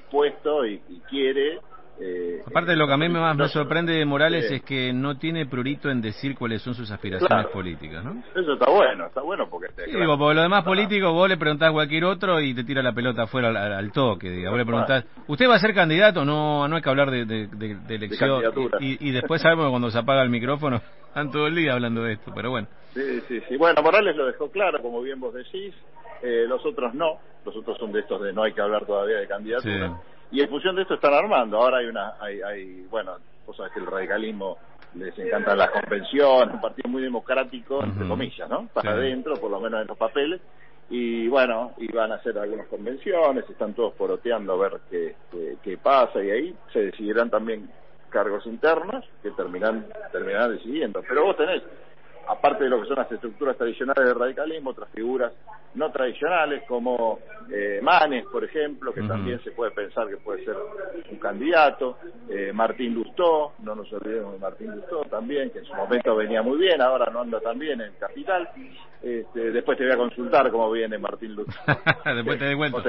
dispuesto 0.00 0.64
y 0.66 0.78
quiere 1.08 1.60
eh, 1.98 2.42
Aparte 2.46 2.72
de 2.72 2.76
lo 2.76 2.86
que 2.86 2.92
a 2.92 2.96
mí 2.98 3.08
más 3.08 3.36
me 3.36 3.48
sorprende 3.48 3.94
de 3.94 4.04
Morales 4.04 4.50
es 4.50 4.62
que 4.62 4.92
no 4.92 5.16
tiene 5.16 5.46
prurito 5.46 5.88
en 5.88 6.02
decir 6.02 6.36
cuáles 6.36 6.60
son 6.60 6.74
sus 6.74 6.90
aspiraciones 6.90 7.46
políticas, 7.46 8.04
¿no? 8.04 8.22
Eso 8.34 8.52
está 8.52 8.70
bueno, 8.70 9.06
está 9.06 9.22
bueno 9.22 9.48
porque... 9.48 9.68
digo, 9.86 10.18
porque 10.18 10.34
lo 10.34 10.42
demás 10.42 10.62
político 10.62 11.12
vos 11.12 11.28
le 11.28 11.38
preguntás 11.38 11.70
a 11.70 11.72
cualquier 11.72 12.04
otro 12.04 12.40
y 12.40 12.54
te 12.54 12.64
tira 12.64 12.82
la 12.82 12.92
pelota 12.92 13.22
afuera 13.22 13.48
al, 13.78 13.92
toque, 13.92 14.28
digo. 14.30 14.50
Vos 14.50 14.58
le 14.58 14.66
preguntás, 14.66 15.06
¿usted 15.26 15.48
va 15.48 15.54
a 15.54 15.58
ser 15.58 15.74
candidato? 15.74 16.24
No, 16.24 16.68
no 16.68 16.76
hay 16.76 16.82
que 16.82 16.90
hablar 16.90 17.10
de, 17.10 17.24
de, 17.24 17.94
elección. 17.94 18.42
y, 18.80 19.08
y, 19.08 19.12
después 19.12 19.40
sabemos 19.40 19.66
que 19.66 19.70
cuando 19.70 19.90
se 19.90 19.98
apaga 19.98 20.22
el 20.22 20.30
micrófono, 20.30 20.82
están 21.08 21.30
todo 21.30 21.46
el 21.46 21.54
día 21.54 21.72
hablando 21.72 22.02
de 22.02 22.14
esto, 22.14 22.30
pero 22.34 22.50
bueno. 22.50 22.68
Sí, 22.92 23.20
sí, 23.26 23.40
sí. 23.48 23.56
Bueno, 23.56 23.82
Morales 23.82 24.16
lo 24.16 24.26
dejó 24.26 24.50
claro, 24.50 24.82
como 24.82 25.00
bien 25.00 25.18
vos 25.18 25.32
decís, 25.32 25.74
eh, 26.22 26.44
los 26.48 26.64
otros 26.64 26.94
no, 26.94 27.18
los 27.44 27.56
otros 27.56 27.78
son 27.78 27.92
de 27.92 28.00
estos 28.00 28.20
de 28.22 28.32
no 28.32 28.42
hay 28.42 28.52
que 28.52 28.60
hablar 28.60 28.84
todavía 28.86 29.18
de 29.18 29.26
candidatura 29.26 30.00
y 30.30 30.40
en 30.40 30.48
función 30.48 30.76
de 30.76 30.82
esto 30.82 30.94
están 30.94 31.14
armando. 31.14 31.58
Ahora 31.58 31.78
hay 31.78 31.86
una, 31.86 32.14
hay, 32.20 32.40
hay 32.42 32.86
bueno, 32.90 33.16
cosas 33.44 33.70
que 33.72 33.80
el 33.80 33.86
radicalismo 33.86 34.58
les 34.94 35.16
encantan 35.18 35.58
las 35.58 35.70
convenciones, 35.70 36.54
un 36.54 36.60
partido 36.60 36.88
muy 36.88 37.02
democrático, 37.02 37.82
entre 37.84 38.08
comillas, 38.08 38.48
¿no? 38.48 38.68
Para 38.72 38.92
adentro, 38.92 39.34
por 39.34 39.50
lo 39.50 39.60
menos 39.60 39.82
en 39.82 39.86
los 39.88 39.96
papeles. 39.96 40.40
Y 40.88 41.26
bueno, 41.28 41.72
y 41.78 41.92
van 41.92 42.12
a 42.12 42.16
hacer 42.16 42.38
algunas 42.38 42.68
convenciones, 42.68 43.48
están 43.50 43.74
todos 43.74 43.92
poroteando 43.94 44.52
a 44.52 44.56
ver 44.56 44.80
qué, 44.88 45.16
qué, 45.62 45.76
pasa 45.78 46.22
y 46.22 46.30
ahí 46.30 46.56
se 46.72 46.86
decidirán 46.86 47.28
también 47.28 47.68
cargos 48.08 48.46
internos 48.46 49.04
que 49.20 49.32
terminan, 49.32 49.86
terminarán 50.12 50.52
decidiendo. 50.52 51.02
Pero 51.06 51.24
vos 51.24 51.36
tenés 51.36 51.62
aparte 52.28 52.64
de 52.64 52.70
lo 52.70 52.80
que 52.80 52.88
son 52.88 52.96
las 52.96 53.10
estructuras 53.10 53.56
tradicionales 53.56 54.04
del 54.04 54.18
radicalismo, 54.18 54.70
otras 54.70 54.90
figuras 54.90 55.32
no 55.76 55.90
tradicionales 55.90 56.62
como 56.66 57.18
eh, 57.52 57.80
Manes, 57.82 58.24
por 58.26 58.42
ejemplo, 58.42 58.92
que 58.92 59.02
también 59.02 59.38
se 59.44 59.50
puede 59.50 59.70
pensar 59.72 60.08
que 60.08 60.16
puede 60.16 60.44
ser 60.44 60.56
un 61.10 61.18
candidato, 61.18 61.98
eh, 62.30 62.50
Martín 62.52 62.94
Lustó, 62.94 63.52
no 63.60 63.74
nos 63.74 63.92
olvidemos 63.92 64.32
de 64.32 64.38
Martín 64.38 64.74
Lustó 64.74 65.02
también, 65.02 65.50
que 65.50 65.58
en 65.58 65.66
su 65.66 65.74
momento 65.74 66.16
venía 66.16 66.42
muy 66.42 66.58
bien, 66.58 66.80
ahora 66.80 67.12
no 67.12 67.20
anda 67.20 67.40
tan 67.40 67.58
bien 67.58 67.80
en 67.80 67.92
Capital. 68.00 68.48
Este, 69.02 69.52
después 69.52 69.76
te 69.76 69.84
voy 69.84 69.92
a 69.92 69.98
consultar 69.98 70.50
cómo 70.50 70.70
viene 70.70 70.98
Martín 70.98 71.34
Lustó. 71.34 71.52
después 72.14 72.38
te 72.38 72.56
cuento, 72.56 72.82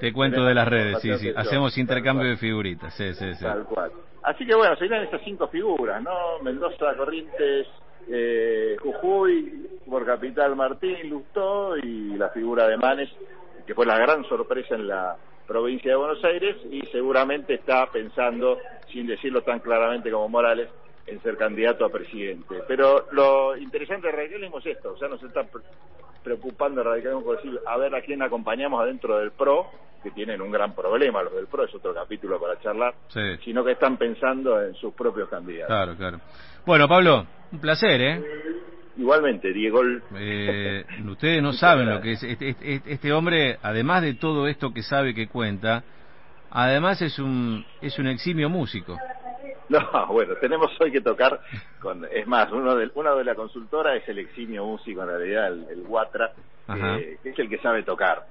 te 0.00 0.12
cuento 0.12 0.44
de 0.44 0.54
las 0.54 0.66
redes, 0.66 1.00
sí, 1.00 1.12
sí, 1.18 1.32
hacemos 1.36 1.76
intercambio 1.76 2.28
de 2.28 2.36
figuritas, 2.38 2.94
sí, 2.94 3.12
sí, 3.14 3.34
sí. 3.34 3.44
Tal 3.44 3.64
cual. 3.64 3.92
Así 4.22 4.46
que 4.46 4.54
bueno, 4.54 4.76
serían 4.76 5.02
estas 5.02 5.20
cinco 5.24 5.48
figuras, 5.48 6.02
¿no? 6.02 6.38
Mendoza, 6.42 6.94
Corrientes, 6.96 7.66
eh, 8.08 8.39
capital 10.10 10.56
Martín, 10.56 11.08
Lustó 11.08 11.76
y 11.76 12.16
la 12.16 12.30
figura 12.30 12.66
de 12.66 12.76
Manes, 12.76 13.08
que 13.64 13.74
fue 13.74 13.86
la 13.86 13.96
gran 13.96 14.24
sorpresa 14.24 14.74
en 14.74 14.88
la 14.88 15.16
provincia 15.46 15.92
de 15.92 15.96
Buenos 15.96 16.24
Aires 16.24 16.56
y 16.70 16.80
seguramente 16.86 17.54
está 17.54 17.86
pensando, 17.86 18.58
sin 18.92 19.06
decirlo 19.06 19.42
tan 19.42 19.60
claramente 19.60 20.10
como 20.10 20.28
Morales, 20.28 20.68
en 21.06 21.22
ser 21.22 21.36
candidato 21.36 21.84
a 21.84 21.90
presidente. 21.90 22.56
Pero 22.66 23.06
lo 23.12 23.56
interesante 23.56 24.08
del 24.08 24.16
radicalismo 24.16 24.58
es 24.58 24.66
esto, 24.66 24.92
o 24.94 24.98
sea, 24.98 25.08
nos 25.08 25.22
está 25.22 25.46
preocupando 26.24 26.80
el 26.80 26.86
radicalismo 26.88 27.24
por 27.24 27.36
decir, 27.36 27.58
a 27.64 27.76
ver 27.76 27.94
a 27.94 28.02
quién 28.02 28.20
acompañamos 28.22 28.82
adentro 28.82 29.18
del 29.18 29.30
PRO, 29.30 29.66
que 30.02 30.10
tienen 30.10 30.40
un 30.40 30.50
gran 30.50 30.74
problema 30.74 31.22
los 31.22 31.34
del 31.34 31.46
PRO, 31.46 31.64
es 31.64 31.74
otro 31.74 31.94
capítulo 31.94 32.40
para 32.40 32.58
charlar, 32.60 32.94
sino 33.44 33.64
que 33.64 33.72
están 33.72 33.96
pensando 33.96 34.60
en 34.60 34.74
sus 34.74 34.92
propios 34.92 35.28
candidatos. 35.28 35.68
Claro, 35.68 35.96
claro. 35.96 36.20
Bueno, 36.66 36.88
Pablo, 36.88 37.26
un 37.52 37.60
placer, 37.60 38.00
¿eh? 38.00 38.24
Igualmente, 38.96 39.52
Diego. 39.52 39.82
Eh, 40.16 40.84
ustedes 41.06 41.42
no 41.42 41.52
saben 41.52 41.88
lo 41.88 42.00
que 42.00 42.12
es 42.12 42.22
este, 42.22 42.50
este, 42.50 42.82
este, 42.86 43.12
hombre, 43.12 43.58
además 43.62 44.02
de 44.02 44.14
todo 44.14 44.46
esto 44.46 44.72
que 44.72 44.82
sabe 44.82 45.14
que 45.14 45.28
cuenta, 45.28 45.84
además 46.50 47.00
es 47.02 47.18
un 47.18 47.64
es 47.80 47.98
un 47.98 48.06
eximio 48.06 48.48
músico. 48.48 48.96
No, 49.70 49.88
bueno, 50.08 50.34
tenemos 50.40 50.68
hoy 50.80 50.90
que 50.90 51.00
tocar 51.00 51.40
con, 51.80 52.04
es 52.10 52.26
más, 52.26 52.50
uno 52.50 52.74
de, 52.74 52.90
uno 52.92 53.14
de 53.14 53.22
la 53.22 53.36
consultora 53.36 53.94
es 53.94 54.08
el 54.08 54.18
eximio 54.18 54.64
músico 54.64 55.02
en 55.02 55.06
realidad, 55.06 55.46
el, 55.46 55.64
el 55.70 55.82
Guatra, 55.84 56.32
que 56.66 57.18
es 57.22 57.38
el 57.38 57.48
que 57.48 57.58
sabe 57.58 57.84
tocar 57.84 58.26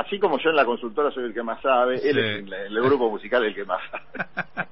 así 0.00 0.18
como 0.18 0.38
yo 0.38 0.50
en 0.50 0.56
la 0.56 0.64
consultora 0.64 1.10
soy 1.10 1.24
el 1.24 1.34
que 1.34 1.42
más 1.42 1.60
sabe, 1.60 1.96
él 1.96 2.18
es 2.18 2.40
en 2.40 2.52
el, 2.52 2.82
grupo 2.82 3.10
musical 3.10 3.44
el 3.44 3.54
que 3.54 3.64
más 3.64 3.80
sabe. 3.90 4.68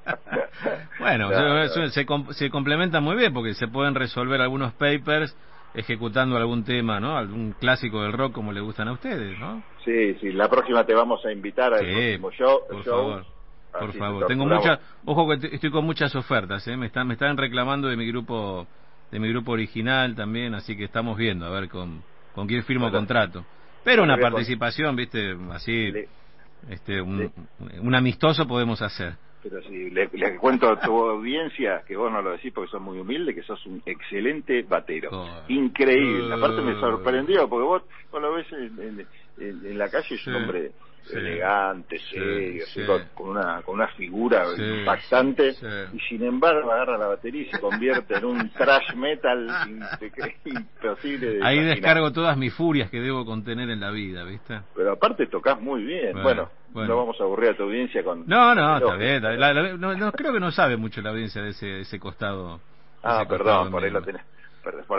bueno, 0.98 1.30
se, 1.90 2.04
se 2.34 2.50
complementa 2.50 3.00
muy 3.00 3.16
bien 3.16 3.32
porque 3.32 3.54
se 3.54 3.68
pueden 3.68 3.94
resolver 3.94 4.40
algunos 4.40 4.72
papers 4.74 5.36
ejecutando 5.74 6.36
algún 6.36 6.64
tema, 6.64 7.00
¿no? 7.00 7.16
Algún 7.16 7.52
clásico 7.52 8.02
del 8.02 8.12
rock 8.12 8.32
como 8.32 8.52
le 8.52 8.60
gustan 8.60 8.88
a 8.88 8.92
ustedes, 8.92 9.38
¿no? 9.38 9.62
Sí, 9.84 10.14
sí, 10.14 10.32
la 10.32 10.48
próxima 10.48 10.84
te 10.84 10.94
vamos 10.94 11.24
a 11.24 11.32
invitar 11.32 11.74
al 11.74 11.80
próximo 11.80 12.30
show. 12.32 12.60
Por 12.68 12.84
favor. 12.84 13.26
Por 13.78 13.92
favor, 13.92 14.26
tengo 14.26 14.46
muchas, 14.46 14.80
ojo 15.04 15.28
que 15.28 15.48
estoy 15.54 15.70
con 15.70 15.84
muchas 15.84 16.14
ofertas, 16.16 16.66
¿eh? 16.66 16.78
me 16.78 16.86
están 16.86 17.06
me 17.06 17.12
están 17.12 17.36
reclamando 17.36 17.88
de 17.88 17.96
mi 17.96 18.06
grupo 18.06 18.66
de 19.10 19.18
mi 19.18 19.28
grupo 19.28 19.52
original 19.52 20.14
también, 20.14 20.54
así 20.54 20.78
que 20.78 20.84
estamos 20.84 21.18
viendo 21.18 21.44
a 21.44 21.50
ver 21.50 21.68
con 21.68 22.02
con 22.34 22.46
quién 22.46 22.64
firmo 22.64 22.90
contrato. 22.90 23.44
Pero 23.86 24.02
una 24.02 24.18
participación, 24.18 24.96
viste, 24.96 25.36
así, 25.52 25.92
este, 26.68 27.00
un, 27.00 27.94
amistoso 27.94 28.44
podemos 28.44 28.82
hacer. 28.82 29.14
Pero 29.44 29.62
si 29.62 29.90
le, 29.90 30.08
cuento 30.38 30.68
a 30.68 30.80
tu 30.80 30.92
audiencia, 30.92 31.84
que 31.86 31.96
vos 31.96 32.10
no 32.10 32.20
lo 32.20 32.32
decís 32.32 32.52
porque 32.52 32.68
sos 32.68 32.82
muy 32.82 32.98
humilde, 32.98 33.32
que 33.32 33.44
sos 33.44 33.64
un 33.64 33.80
excelente 33.86 34.62
batero. 34.62 35.24
Increíble. 35.46 36.34
Aparte 36.34 36.62
me 36.62 36.74
sorprendió, 36.80 37.48
porque 37.48 37.64
vos, 37.64 37.82
vos 38.10 38.20
lo 38.20 38.32
ves 38.32 38.46
en, 38.54 39.06
en, 39.38 39.78
la 39.78 39.88
calle, 39.88 40.16
es 40.16 40.26
un 40.26 40.34
hombre 40.34 40.72
elegante, 41.12 41.98
serio, 42.10 42.64
Con, 43.14 43.30
una, 43.30 43.62
con 43.62 43.76
una 43.76 43.88
figura 43.88 44.44
impactante, 44.56 45.54
y 45.92 45.98
sin 46.08 46.22
embargo 46.24 46.72
agarra 46.72 46.98
la 46.98 47.06
batería 47.08 47.42
y 47.42 47.50
se 47.50 47.60
convierte 47.60 48.16
en 48.16 48.24
un 48.24 48.50
trash 48.50 48.94
metal 48.94 49.48
imposible. 50.44 51.40
Ahí 51.42 51.62
descargo 51.64 52.12
todas 52.12 52.36
mis 52.36 52.52
furias 52.54 52.90
que 52.90 53.00
debo 53.00 53.24
contener 53.24 53.70
en 53.70 53.80
la 53.80 53.90
vida, 53.90 54.24
¿viste? 54.24 54.60
Pero 54.74 54.92
aparte 54.92 55.26
tocas 55.26 55.60
muy 55.60 55.84
bien. 55.84 56.22
Bueno, 56.22 56.50
no 56.74 56.96
vamos 56.96 57.20
a 57.20 57.24
aburrir 57.24 57.50
a 57.50 57.56
tu 57.56 57.64
audiencia 57.64 58.02
con... 58.02 58.26
No, 58.26 58.54
no, 58.54 58.78
está 58.78 58.96
bien. 58.96 59.22
no, 59.80 60.12
creo 60.12 60.32
que 60.32 60.40
no 60.40 60.50
sabe 60.50 60.76
mucho 60.76 61.00
la 61.02 61.10
audiencia 61.10 61.42
de 61.42 61.50
ese, 61.50 61.80
ese 61.80 61.98
costado. 61.98 62.60
Ah, 63.02 63.24
perdón, 63.28 63.70
por 63.70 63.84
ahí 63.84 63.90
lo 63.90 64.02
tenés 64.02 64.22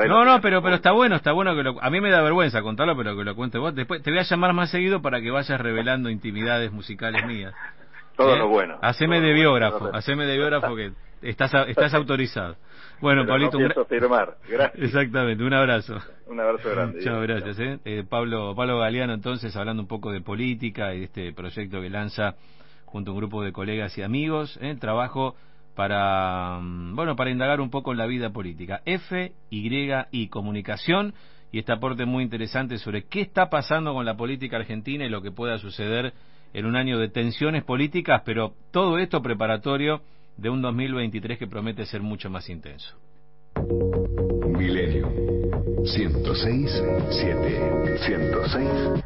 no, 0.08 0.26
no, 0.26 0.42
pero 0.42 0.62
pero 0.62 0.76
está 0.76 0.92
bueno, 0.92 1.16
está 1.16 1.32
bueno 1.32 1.56
que 1.56 1.64
lo, 1.64 1.82
a 1.82 1.90
mí 1.90 2.02
me 2.02 2.10
da 2.10 2.22
vergüenza 2.22 2.62
contarlo, 2.62 2.96
pero 2.96 3.16
que 3.16 3.24
lo 3.24 3.36
cuente 3.36 3.58
vos. 3.58 3.74
Después 3.76 4.02
te 4.02 4.12
voy 4.12 4.20
a 4.20 4.24
llamar 4.24 4.54
más 4.54 4.70
seguido 4.70 5.02
para 5.02 5.22
que 5.22 5.32
vayas 5.32 5.60
revelando 5.60 6.10
intimidades 6.10 6.72
musicales 6.72 7.26
mías. 7.26 7.54
Todo 8.16 8.36
¿Eh? 8.36 8.40
lo 8.40 8.48
bueno. 8.48 8.78
Haceme 8.82 9.22
de 9.22 9.34
biógrafo, 9.34 9.90
haceme 9.94 10.26
de 10.26 10.38
biógrafo 10.38 10.76
que 10.76 10.92
estás 11.22 11.54
estás 11.68 11.94
autorizado. 11.96 12.56
Bueno, 13.00 13.28
Pablito, 13.28 13.60
firmar. 13.88 14.38
Gracias. 14.48 14.84
Exactamente, 14.84 15.44
un 15.44 15.54
abrazo. 15.54 15.98
Un 16.28 16.42
abrazo 16.42 16.70
grande. 16.72 17.00
Chao, 17.04 17.22
gracias. 17.22 17.58
¿eh? 17.60 17.80
Eh, 17.86 18.04
Pablo 18.10 18.54
Pablo 18.54 18.80
Galeano 18.80 19.14
entonces 19.14 19.56
hablando 19.56 19.82
un 19.82 19.88
poco 19.88 20.12
de 20.12 20.20
política 20.20 20.94
y 20.94 21.00
de 21.00 21.06
este 21.06 21.32
proyecto 21.32 21.80
que 21.80 21.90
lanza 21.90 22.36
junto 22.84 23.12
a 23.12 23.14
un 23.14 23.20
grupo 23.20 23.44
de 23.44 23.54
colegas 23.54 23.98
y 23.98 24.02
amigos, 24.02 24.58
¿eh? 24.62 24.76
trabajo 24.80 25.36
para 25.78 26.60
mm, 26.60 26.96
bueno 26.96 27.16
para 27.16 27.30
indagar 27.30 27.62
un 27.62 27.70
poco 27.70 27.92
en 27.92 28.00
la 28.00 28.08
vida 28.08 28.32
política. 28.32 28.82
F, 28.84 29.32
Y 29.52 29.92
y 30.12 30.28
comunicación 30.28 31.14
y 31.52 31.60
este 31.60 31.72
aporte 31.72 32.06
muy 32.06 32.24
interesante 32.24 32.80
sobre 32.80 33.04
qué 33.04 33.22
está 33.22 33.50
pasando 33.50 33.94
con 33.94 34.04
la 34.04 34.18
política 34.18 34.58
argentina 34.58 35.06
y 35.06 35.10
lo 35.10 35.22
que 35.22 35.32
pueda 35.32 35.60
suceder 35.60 36.14
en 36.54 36.66
un 36.66 36.76
año 36.76 36.98
de 36.98 37.10
tensiones 37.10 37.64
políticas, 37.64 38.24
pero 38.26 38.54
todo 38.72 38.98
esto 38.98 39.22
preparatorio 39.22 40.02
de 40.36 40.50
un 40.50 40.62
2023 40.64 41.38
que 41.38 41.48
promete 41.48 41.86
ser 41.86 42.02
mucho 42.02 42.30
más 42.30 42.50
intenso. 42.50 42.98
Milenio 44.58 45.12
106 45.86 46.84
7 47.10 47.98
106 48.00 49.04